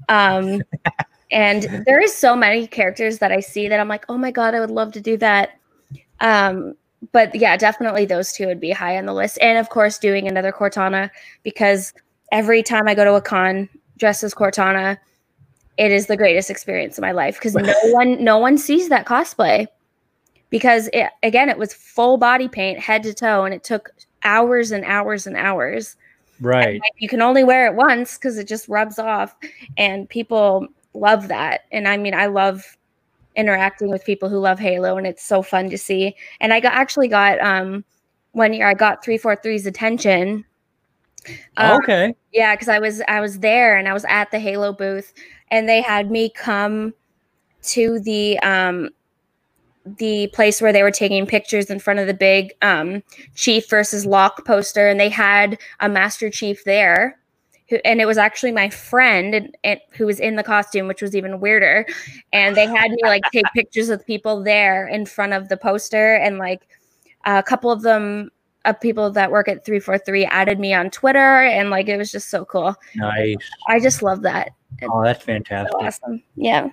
[0.09, 0.61] Um,
[1.33, 4.53] and there is so many characters that I see that I'm like, oh my god,
[4.53, 5.59] I would love to do that.
[6.19, 6.75] Um,
[7.11, 10.27] but yeah, definitely those two would be high on the list, and of course, doing
[10.27, 11.09] another Cortana
[11.41, 11.93] because
[12.31, 13.67] every time I go to a con
[13.97, 14.97] dressed as Cortana,
[15.77, 19.05] it is the greatest experience of my life because no one no one sees that
[19.05, 19.67] cosplay.
[20.49, 23.89] Because it, again it was full body paint head to toe and it took
[24.23, 25.95] hours and hours and hours.
[26.39, 26.75] Right.
[26.75, 29.35] And you can only wear it once because it just rubs off
[29.77, 31.61] and people love that.
[31.71, 32.77] And i mean i love
[33.35, 36.15] interacting with people who love halo and it's so fun to see.
[36.39, 37.83] And i got actually got um
[38.31, 40.45] one year i got 343's attention.
[41.55, 42.15] Um, okay.
[42.33, 45.13] yeah because i was i was there and i was at the halo booth
[45.51, 46.93] and they had me come
[47.61, 48.89] to the um
[49.85, 53.03] the place where they were taking pictures in front of the big um,
[53.35, 57.19] chief versus Locke poster, and they had a Master Chief there.
[57.85, 61.15] And it was actually my friend and, and, who was in the costume, which was
[61.15, 61.85] even weirder.
[62.31, 66.15] And they had me like take pictures with people there in front of the poster,
[66.15, 66.67] and like
[67.25, 68.31] a couple of them,
[68.65, 71.97] of people that work at three four three, added me on Twitter, and like it
[71.97, 72.75] was just so cool.
[72.95, 73.37] Nice.
[73.67, 74.51] I just love that.
[74.83, 75.71] Oh, that's fantastic.
[75.71, 76.23] So awesome.
[76.35, 76.69] Yeah.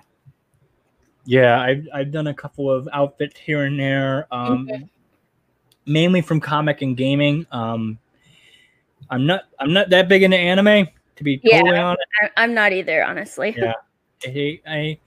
[1.25, 4.83] Yeah, I've I've done a couple of outfits here and there, um, mm-hmm.
[5.85, 7.45] mainly from comic and gaming.
[7.51, 7.99] Um,
[9.11, 12.03] I'm not I'm not that big into anime, to be totally yeah, honest.
[12.37, 13.53] I'm not either, honestly.
[13.57, 13.73] Yeah,
[14.25, 14.99] I, I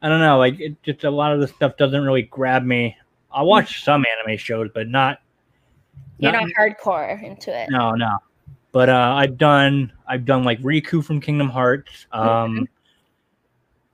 [0.00, 2.96] I don't know, like it just a lot of the stuff doesn't really grab me.
[3.30, 3.84] I watch mm-hmm.
[3.84, 5.18] some anime shows, but not.
[6.18, 7.68] You're not, not hardcore into it.
[7.70, 8.18] No, no.
[8.72, 12.06] But uh, I've done I've done like Riku from Kingdom Hearts.
[12.12, 12.62] Um, mm-hmm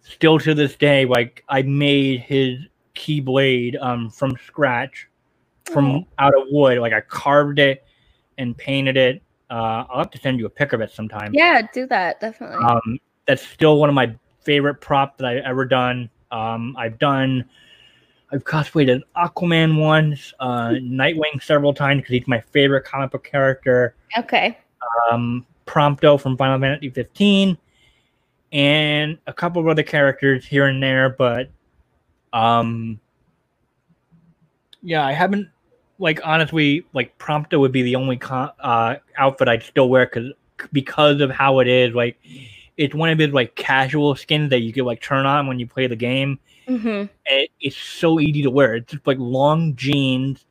[0.05, 2.59] still to this day, like I made his
[2.95, 5.09] keyblade um from scratch,
[5.64, 6.07] from oh.
[6.18, 6.79] out of wood.
[6.79, 7.85] Like I carved it
[8.39, 9.22] and painted it.
[9.51, 11.32] Uh, I'll have to send you a pic of it sometime.
[11.35, 12.64] Yeah, do that definitely.
[12.64, 16.11] Um, that's still one of my favorite prop that I've ever done.
[16.30, 17.45] Um, I've done.
[18.32, 23.22] I've cosplayed an Aquaman once, uh, Nightwing several times because he's my favorite comic book
[23.22, 23.95] character.
[24.18, 24.59] Okay.
[25.11, 27.57] Um, Prompto from Final Fantasy 15
[28.53, 31.51] and a couple of other characters here and there, but
[32.32, 33.01] um
[34.82, 35.49] yeah, I haven't
[35.99, 40.33] like honestly like Prompto would be the only con- uh outfit I'd still wear cuz
[40.73, 42.17] because of how it is like
[42.77, 45.67] it's one of his like casual skins that you could like turn on when you
[45.67, 46.39] play the game.
[46.69, 47.07] Mm-hmm.
[47.27, 48.75] It, it's so easy to wear.
[48.75, 50.45] It's just like long jeans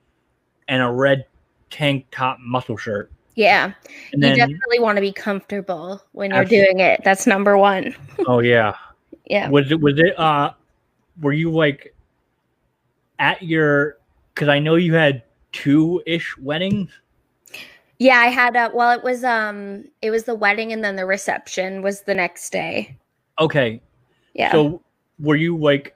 [0.68, 1.26] and a red
[1.70, 3.12] tank top muscle shirt.
[3.36, 3.74] Yeah.
[4.14, 6.74] And you then, definitely want to be comfortable when you're absolutely.
[6.74, 7.02] doing it.
[7.04, 7.96] That's number one.
[8.28, 8.76] oh yeah.
[9.26, 9.48] Yeah.
[9.48, 10.52] Was it was it uh
[11.22, 11.96] were you like
[13.20, 13.98] at your
[14.34, 15.24] because I know you had
[15.54, 16.91] two ish weddings?
[17.99, 21.06] Yeah, I had a well, it was um it was the wedding and then the
[21.06, 22.97] reception was the next day.
[23.39, 23.82] Okay.
[24.34, 24.51] Yeah.
[24.51, 24.82] So
[25.20, 25.95] were you like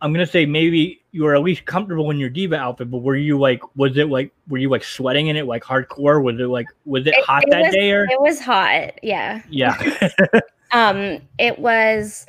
[0.00, 3.16] I'm gonna say maybe you were at least comfortable in your diva outfit, but were
[3.16, 6.22] you like, was it like, were you like sweating in it like hardcore?
[6.22, 8.04] Was it like, was it, it hot it that was, day or?
[8.04, 8.92] It was hot.
[9.02, 9.42] Yeah.
[9.48, 9.74] Yeah.
[10.72, 12.26] um, it was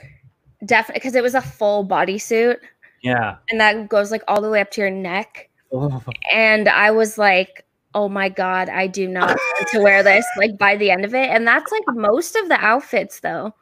[0.65, 2.57] definitely because it was a full bodysuit.
[3.03, 3.35] Yeah.
[3.51, 5.48] And that goes like all the way up to your neck.
[6.33, 10.57] And I was like, oh my God, I do not want to wear this like
[10.57, 11.29] by the end of it.
[11.29, 13.53] And that's like most of the outfits though.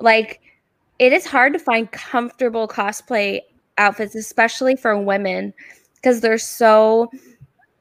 [0.00, 0.40] Like,
[0.98, 3.40] it is hard to find comfortable cosplay
[3.78, 5.54] outfits, especially for women,
[5.96, 7.10] because they're so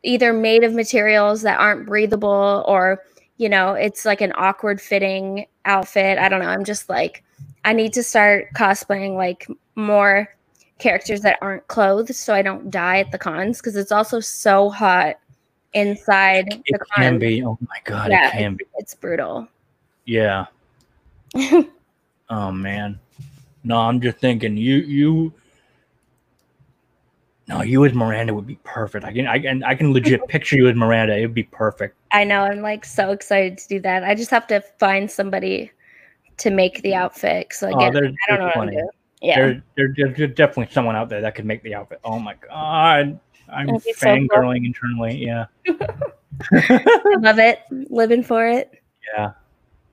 [0.03, 3.03] either made of materials that aren't breathable or,
[3.37, 6.17] you know, it's like an awkward fitting outfit.
[6.17, 6.47] I don't know.
[6.47, 7.23] I'm just like,
[7.65, 10.29] I need to start cosplaying like more
[10.81, 14.69] characters that aren't clothed so I don't die at the cons because it's also so
[14.69, 15.17] hot
[15.73, 17.43] inside it, the can be.
[17.45, 18.65] Oh my god, yeah, it can be.
[18.77, 19.47] It's brutal.
[20.05, 20.47] Yeah.
[22.29, 22.99] oh man.
[23.63, 25.33] No, I'm just thinking you you
[27.47, 29.05] No, you as Miranda would be perfect.
[29.05, 31.17] I can I can I can legit picture you as Miranda.
[31.17, 31.95] It would be perfect.
[32.11, 32.41] I know.
[32.41, 34.03] I'm like so excited to do that.
[34.03, 35.71] I just have to find somebody
[36.37, 37.53] to make the outfit.
[37.53, 39.53] So Oh, again, I don't know there's what I'm plenty.
[39.53, 39.63] doing.
[39.63, 39.63] Yeah.
[39.63, 41.99] There, there, there- there's definitely someone out there that could make the outfit.
[42.03, 43.19] Oh my god,
[43.49, 44.27] I'm That'd so cool.
[44.27, 45.17] fangirling internally.
[45.17, 45.45] Yeah.
[45.67, 45.75] I
[47.19, 47.59] love it.
[47.69, 48.71] Living for it.
[49.15, 49.31] Yeah.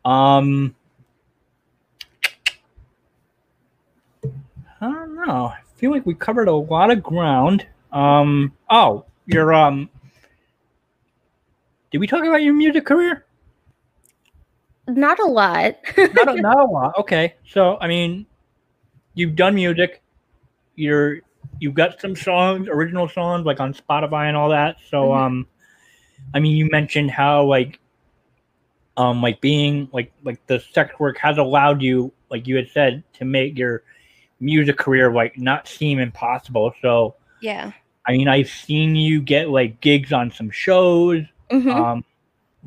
[0.04, 0.74] Um.
[4.80, 5.46] I don't know.
[5.46, 7.66] I feel like we covered a lot of ground.
[7.92, 8.52] Um.
[8.70, 9.90] Oh, your um.
[11.90, 13.24] Did we talk about your music career?
[14.86, 15.76] Not a lot.
[15.96, 16.98] Not a, not a lot.
[16.98, 17.34] Okay.
[17.50, 18.26] So I mean,
[19.18, 20.00] you've done music.
[20.76, 21.20] You're
[21.58, 24.76] you've got some songs, original songs, like on Spotify and all that.
[24.90, 25.18] So Mhm.
[25.20, 25.46] um,
[26.34, 27.80] I mean, you mentioned how like
[28.96, 33.02] um like being like like the sex work has allowed you, like you had said,
[33.14, 33.82] to make your
[34.40, 36.72] music career like not seem impossible.
[36.80, 37.72] So yeah.
[38.06, 41.74] I mean, I've seen you get like gigs on some shows Mhm.
[41.74, 42.04] um,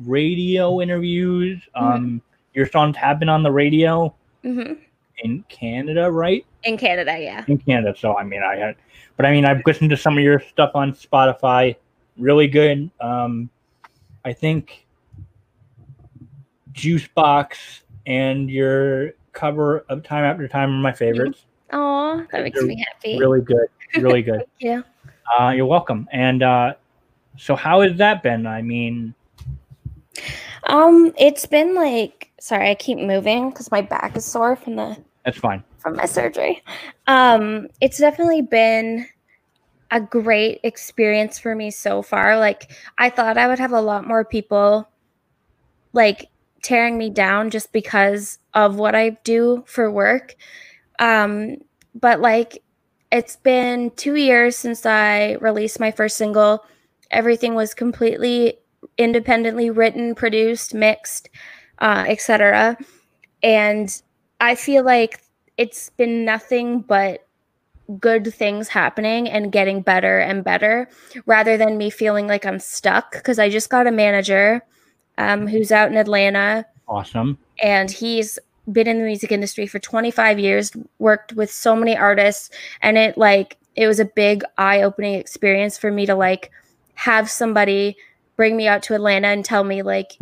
[0.04, 1.60] radio interviews.
[1.74, 2.20] Um,
[2.54, 4.78] Your songs have been on the radio Mhm.
[5.18, 6.44] In Canada, right?
[6.64, 7.44] In Canada, yeah.
[7.48, 7.94] In Canada.
[7.98, 8.76] So I mean, I had,
[9.16, 11.76] but I mean, I've listened to some of your stuff on Spotify.
[12.18, 12.90] Really good.
[13.00, 13.48] Um,
[14.24, 14.86] I think
[16.72, 21.44] Juicebox and your cover of Time After Time are my favorites.
[21.72, 23.18] Oh, that makes They're me happy.
[23.18, 23.66] Really good.
[23.96, 24.44] Really good.
[24.58, 24.82] Yeah.
[25.38, 26.08] Uh, you're welcome.
[26.12, 26.74] And uh,
[27.38, 28.46] so, how has that been?
[28.46, 29.14] I mean,
[30.64, 34.96] Um, it's been like sorry, I keep moving because my back is sore from the
[35.24, 35.62] that's fine.
[35.78, 36.60] from my surgery.
[37.06, 39.06] Um, it's definitely been
[39.92, 42.36] a great experience for me so far.
[42.36, 44.88] Like I thought I would have a lot more people
[45.92, 46.30] like
[46.64, 50.34] tearing me down just because of what I do for work.
[50.98, 51.58] Um,
[51.94, 52.64] but like
[53.12, 56.64] it's been 2 years since I released my first single.
[57.12, 58.58] Everything was completely
[58.98, 61.28] independently written, produced, mixed,
[61.82, 62.78] uh, etc.
[63.42, 64.02] And
[64.40, 65.20] I feel like
[65.58, 67.26] it's been nothing but
[67.98, 70.88] good things happening and getting better and better
[71.26, 74.62] rather than me feeling like I'm stuck because I just got a manager
[75.18, 77.36] um, who's out in Atlanta Awesome.
[77.62, 78.38] and he's
[78.70, 82.48] been in the music industry for 25 years worked with so many artists
[82.80, 86.50] and it like it was a big eye-opening experience for me to like
[86.94, 87.96] have somebody
[88.36, 90.16] bring me out to Atlanta and tell me like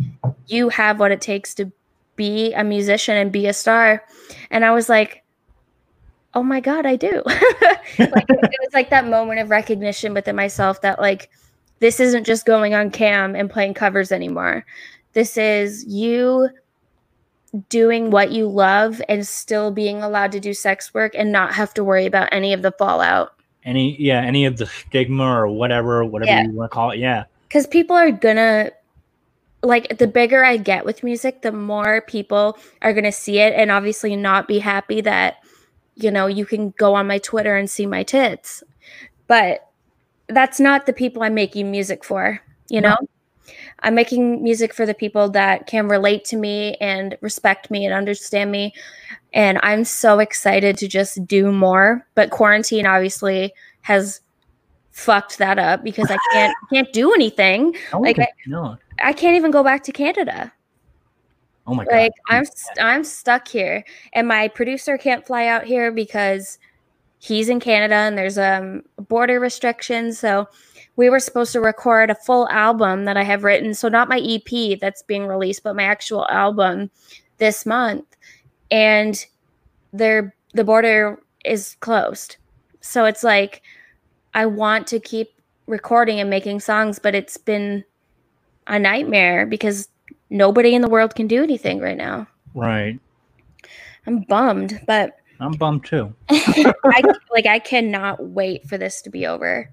[0.47, 1.71] you have what it takes to
[2.15, 4.03] be a musician and be a star.
[4.49, 5.23] And I was like
[6.33, 7.23] oh my god I do.
[7.99, 11.29] Like it was like that moment of recognition within myself that like
[11.79, 14.65] this isn't just going on cam and playing covers anymore.
[15.13, 16.49] This is you
[17.67, 21.73] doing what you love and still being allowed to do sex work and not have
[21.73, 23.33] to worry about any of the fallout.
[23.65, 26.43] Any yeah any of the stigma or whatever whatever Yeah.
[26.43, 28.71] you want to call it yeah because people are gonna
[29.61, 33.69] like the bigger i get with music the more people are gonna see it and
[33.69, 35.35] obviously not be happy that
[35.95, 38.63] you know you can go on my twitter and see my tits.
[39.27, 39.67] But
[40.29, 42.39] that's not the people i'm making music for
[42.69, 42.91] you No.
[42.91, 42.97] know
[43.79, 47.93] i'm making music for the people that can relate to me and respect me and
[47.93, 48.73] understand me.
[49.33, 52.07] And i'm so excited to just do more.
[52.15, 54.21] But quarantine obviously has
[54.91, 59.49] fucked that up because i can't can't do anything no, Like, no I can't even
[59.51, 60.53] go back to Canada.
[61.65, 61.91] oh my god!
[61.95, 63.83] Like I'm st- I'm stuck here,
[64.13, 66.59] and my producer can't fly out here because
[67.17, 70.19] he's in Canada and there's um border restrictions.
[70.19, 70.47] So
[70.97, 73.73] we were supposed to record a full album that I have written.
[73.73, 76.91] So not my EP that's being released, but my actual album
[77.37, 78.05] this month,
[78.69, 79.25] and
[79.93, 82.37] there the border is closed.
[82.81, 83.63] So it's like
[84.33, 85.33] I want to keep
[85.67, 87.83] recording and making songs, but it's been
[88.67, 89.89] a nightmare because
[90.29, 92.27] nobody in the world can do anything right now.
[92.53, 92.99] right
[94.07, 97.01] I'm bummed, but i'm bummed too I
[97.31, 99.69] like I cannot wait for this to be over.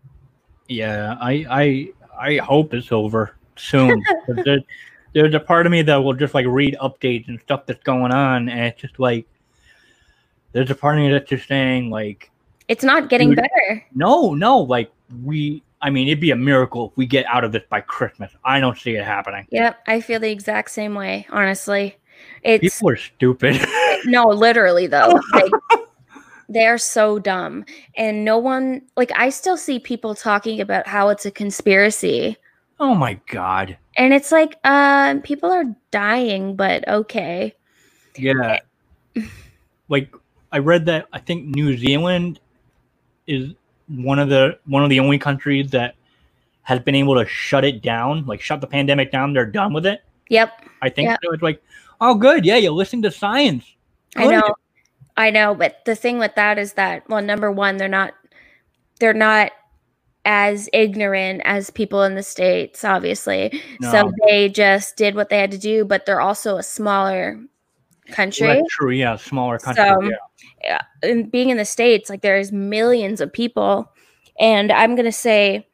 [0.68, 1.88] yeah i i
[2.18, 4.02] i hope it's over soon.
[4.44, 4.60] there,
[5.12, 8.12] there's a part of me that will just like read updates and stuff that's going
[8.12, 9.26] on and it's just like
[10.52, 12.30] there's a part of me that's just saying like
[12.68, 13.38] It's not getting Dude.
[13.38, 13.84] better.
[13.94, 14.90] no no like
[15.24, 18.30] we i mean it'd be a miracle if we get out of this by christmas
[18.44, 21.96] i don't see it happening Yep, I feel the exact same way, honestly.
[22.42, 23.56] It's people are stupid
[24.04, 25.18] no, literally though.
[25.32, 25.50] Like,
[26.50, 27.64] they are so dumb.
[27.96, 32.36] And no one like I still see people talking about how it's a conspiracy.
[32.80, 37.54] oh my god And it's like, uh, people are dying, but okay.
[38.16, 38.58] Yeah.
[39.88, 40.12] like
[40.52, 42.40] I read that I think New Zealand
[43.28, 43.54] is
[43.88, 45.94] one of the one of the only countries that
[46.62, 49.32] has been able to shut it down, like shut the pandemic down.
[49.32, 50.02] They're done with it.
[50.28, 50.64] Yep.
[50.82, 51.20] I think Yep.
[51.24, 51.32] so.
[51.32, 51.62] It's like,
[52.00, 52.44] oh, good.
[52.44, 53.64] Yeah, you listen to science.
[54.16, 54.54] I know.
[55.16, 58.14] I know, but the thing with that is that well, number one, they're not
[59.00, 59.52] they're not
[60.24, 63.62] as ignorant as people in the states, obviously.
[63.90, 67.40] So they just did what they had to do, but they're also a smaller
[68.12, 68.62] country.
[68.70, 68.90] True.
[68.90, 69.84] Yeah, smaller country.
[69.84, 70.10] So-
[70.62, 70.80] yeah.
[71.02, 73.90] and being in the states, like there's millions of people,
[74.40, 75.68] and I'm gonna say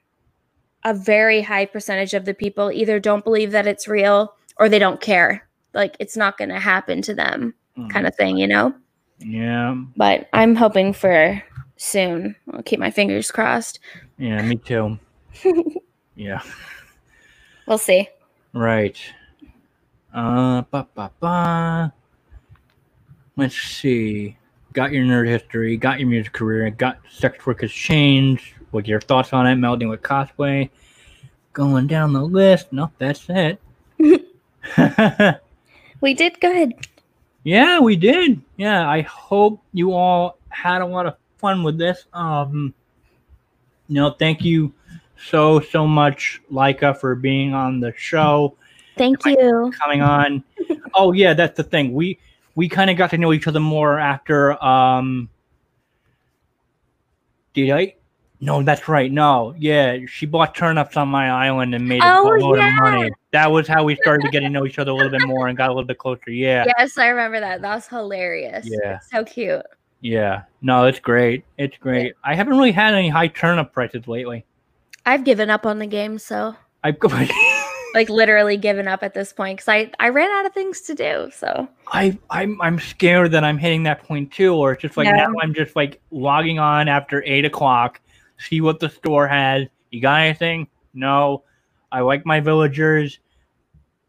[0.85, 4.79] a very high percentage of the people either don't believe that it's real or they
[4.79, 5.49] don't care.
[5.73, 7.55] Like it's not gonna happen to them,
[7.91, 8.75] kind of thing, you know.
[9.19, 9.75] Yeah.
[9.97, 11.43] But I'm hoping for
[11.77, 12.37] soon.
[12.53, 13.81] I'll keep my fingers crossed.
[14.19, 14.43] Yeah.
[14.43, 14.99] Me too.
[16.15, 16.41] yeah.
[17.67, 18.09] We'll see.
[18.53, 19.01] Right.
[20.13, 21.93] Uh, ba ba ba.
[23.37, 24.37] Let's see.
[24.73, 25.77] Got your nerd history.
[25.77, 26.69] Got your music career.
[26.71, 28.55] Got sex work has changed.
[28.71, 29.57] What your thoughts on it?
[29.57, 30.71] Melding with cosplay.
[31.53, 32.73] Going down the list.
[32.73, 33.61] No, that's it.
[36.05, 36.75] We did good.
[37.45, 38.43] yeah, we did.
[38.59, 42.05] Yeah, I hope you all had a lot of fun with this.
[42.13, 42.75] Um,
[43.89, 44.75] you know, thank you
[45.17, 48.55] so so much, Leica, for being on the show.
[48.99, 49.73] Thank you.
[49.79, 50.45] coming on.
[50.95, 51.95] oh yeah, that's the thing.
[51.95, 52.19] We
[52.55, 54.63] we kind of got to know each other more after.
[54.65, 55.29] um
[57.55, 57.95] Did I?
[58.41, 59.11] No, that's right.
[59.11, 62.69] No, yeah, she bought turnips on my island and made a Oh, boatload yeah.
[62.77, 63.11] of money.
[63.33, 65.57] That was how we started getting to know each other a little bit more and
[65.57, 66.31] got a little bit closer.
[66.31, 67.63] Yeah, Yes, I remember that.
[67.63, 68.69] That was hilarious.
[68.69, 68.99] Yeah.
[69.11, 69.63] So cute.
[70.01, 70.43] yeah.
[70.61, 71.45] No, it's great.
[71.57, 72.15] It's great.
[72.23, 74.45] I haven't really had any high turnip prices lately.
[75.07, 76.99] I've given up on the game, so I've
[77.95, 80.95] like literally given up at this point because I I ran out of things to
[80.95, 81.31] do.
[81.33, 85.07] So I I'm I'm scared that I'm hitting that point too, or it's just like
[85.07, 85.17] Yeah.
[85.17, 88.01] now I'm just like logging on after eight o'clock,
[88.39, 89.67] see what the store has.
[89.91, 90.67] You got anything?
[90.93, 91.45] No.
[91.93, 93.21] I like my villagers.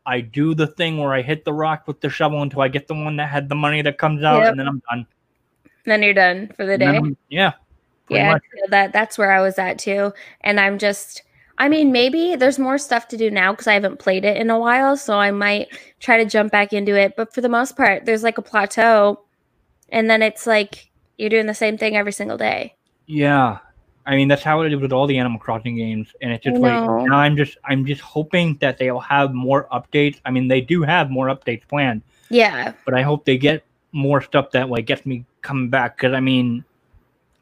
[0.08, 2.88] I do the thing where I hit the rock with the shovel until I get
[2.88, 4.52] the one that had the money that comes out, Yep.
[4.52, 5.08] and then I'm done.
[5.86, 6.80] then you're done for the And
[7.16, 7.16] day.
[7.30, 7.54] Yeah.
[8.10, 8.38] yeah,
[8.70, 10.14] that that's where I was at too.
[10.42, 11.22] And I'm just
[11.58, 14.50] I mean, maybe there's more stuff to do now because I haven't played it in
[14.50, 17.16] a while, so I might try to jump back into it.
[17.16, 19.24] But for the most part, there's like a plateau,
[19.90, 22.76] and then it's like you're doing the same thing every single day.
[23.06, 23.60] Yeah.
[24.08, 26.58] I mean that's how it is with all the Animal Crossing games, and it's just
[26.58, 30.20] like now I'm just I'm just hoping that they'll have more updates.
[30.26, 32.04] I mean they do have more updates planned.
[32.30, 35.98] Yeah, but I hope they get more stuff that like gets me coming back.
[35.98, 36.64] Because I mean,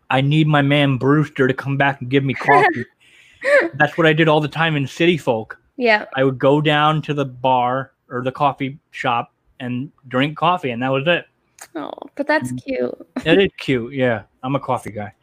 [0.10, 2.86] I need my man Brewster to come back and give me coffee.
[3.76, 5.58] That's what I did all the time in City Folk.
[5.78, 10.72] yeah, I would go down to the bar or the coffee shop and drink coffee,
[10.72, 11.26] and that was it.
[11.76, 12.64] oh, but that's Mm.
[12.64, 13.08] cute.
[13.24, 13.94] That is cute.
[13.94, 15.14] Yeah, I'm a coffee guy.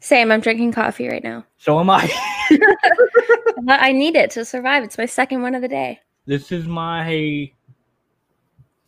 [0.00, 0.30] Same.
[0.30, 1.44] I'm drinking coffee right now.
[1.58, 2.08] So am I.
[3.68, 4.84] I need it to survive.
[4.84, 6.00] It's my second one of the day.
[6.26, 7.50] this is my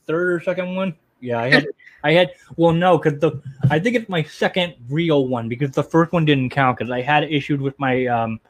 [0.07, 0.95] third or second one.
[1.21, 1.67] Yeah, I had,
[2.05, 2.31] I had.
[2.57, 6.25] Well, no, because the I think it's my second real one because the first one
[6.25, 8.41] didn't count because I had issues with my um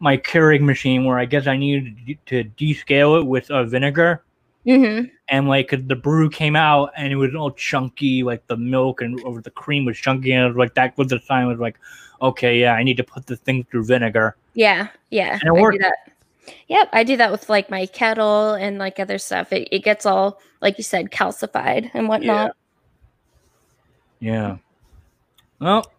[0.00, 4.22] my Keurig machine where I guess I needed to descale it with uh, vinegar
[4.66, 5.06] Mm-hmm.
[5.30, 9.18] and like the brew came out and it was all chunky, like the milk and
[9.22, 11.78] or the cream was chunky and it was like that was the sign was like,
[12.20, 14.36] okay, yeah, I need to put the thing through vinegar.
[14.52, 15.38] Yeah, yeah.
[15.40, 15.78] And it I do worked.
[15.80, 15.96] that.
[16.68, 19.50] Yep, I do that with like my kettle and like other stuff.
[19.50, 22.54] It, it gets all, like you said, calcified and whatnot.
[24.18, 24.58] Yeah.
[25.58, 25.90] Well,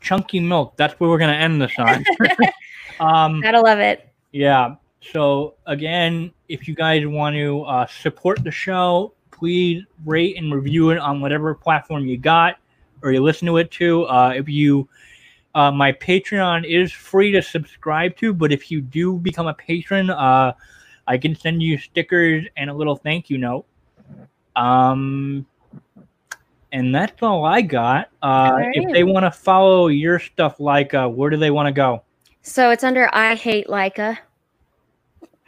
[0.00, 0.74] chunky milk.
[0.76, 2.04] That's where we're gonna end this on.
[3.02, 4.08] um, Gotta love it.
[4.32, 4.76] yeah.
[5.00, 10.90] So again, if you guys want to uh, support the show, please rate and review
[10.90, 12.56] it on whatever platform you got
[13.02, 14.04] or you listen to it to.
[14.04, 14.88] Uh, if you,
[15.56, 20.08] uh, my Patreon is free to subscribe to, but if you do become a patron,
[20.08, 20.52] uh,
[21.08, 23.66] I can send you stickers and a little thank you note.
[24.54, 25.44] Um,
[26.70, 28.08] and that's all I got.
[28.22, 31.72] Uh, If they want to follow your stuff, like uh, where do they want to
[31.72, 32.02] go?
[32.42, 34.18] So it's under I hate Leica.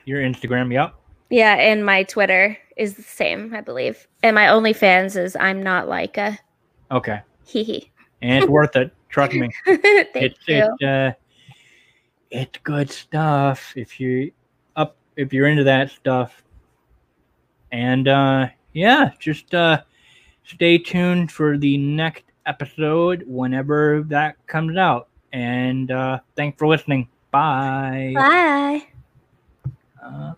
[0.04, 0.94] Your Instagram, yep.
[1.30, 4.06] Yeah, and my Twitter is the same, I believe.
[4.22, 6.38] And my OnlyFans is I'm not Leica.
[6.90, 7.90] Okay, Hee hee.
[8.22, 8.92] and it's worth it.
[9.08, 9.48] Trust me.
[9.66, 10.76] Thank it's you.
[10.78, 11.12] it's uh,
[12.30, 13.72] it's good stuff.
[13.76, 14.30] If you
[14.76, 16.44] up, if you're into that stuff,
[17.72, 19.82] and uh, yeah, just uh,
[20.44, 25.08] stay tuned for the next episode whenever that comes out.
[25.34, 27.08] And uh, thanks for listening.
[27.32, 28.12] Bye.
[28.14, 28.86] Bye.
[30.00, 30.34] Uh,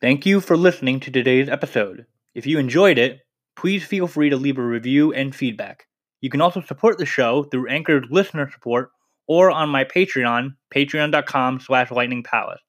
[0.00, 2.06] Thank you for listening to today's episode.
[2.34, 3.20] If you enjoyed it,
[3.56, 5.86] please feel free to leave a review and feedback.
[6.22, 8.90] You can also support the show through Anchor's listener support
[9.26, 12.60] or on my Patreon, patreon.com slash Lightning Palace.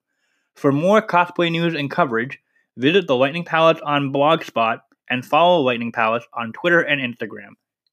[0.55, 2.39] For more cosplay news and coverage,
[2.75, 7.51] visit the Lightning Palace on Blogspot and follow Lightning Palace on Twitter and Instagram.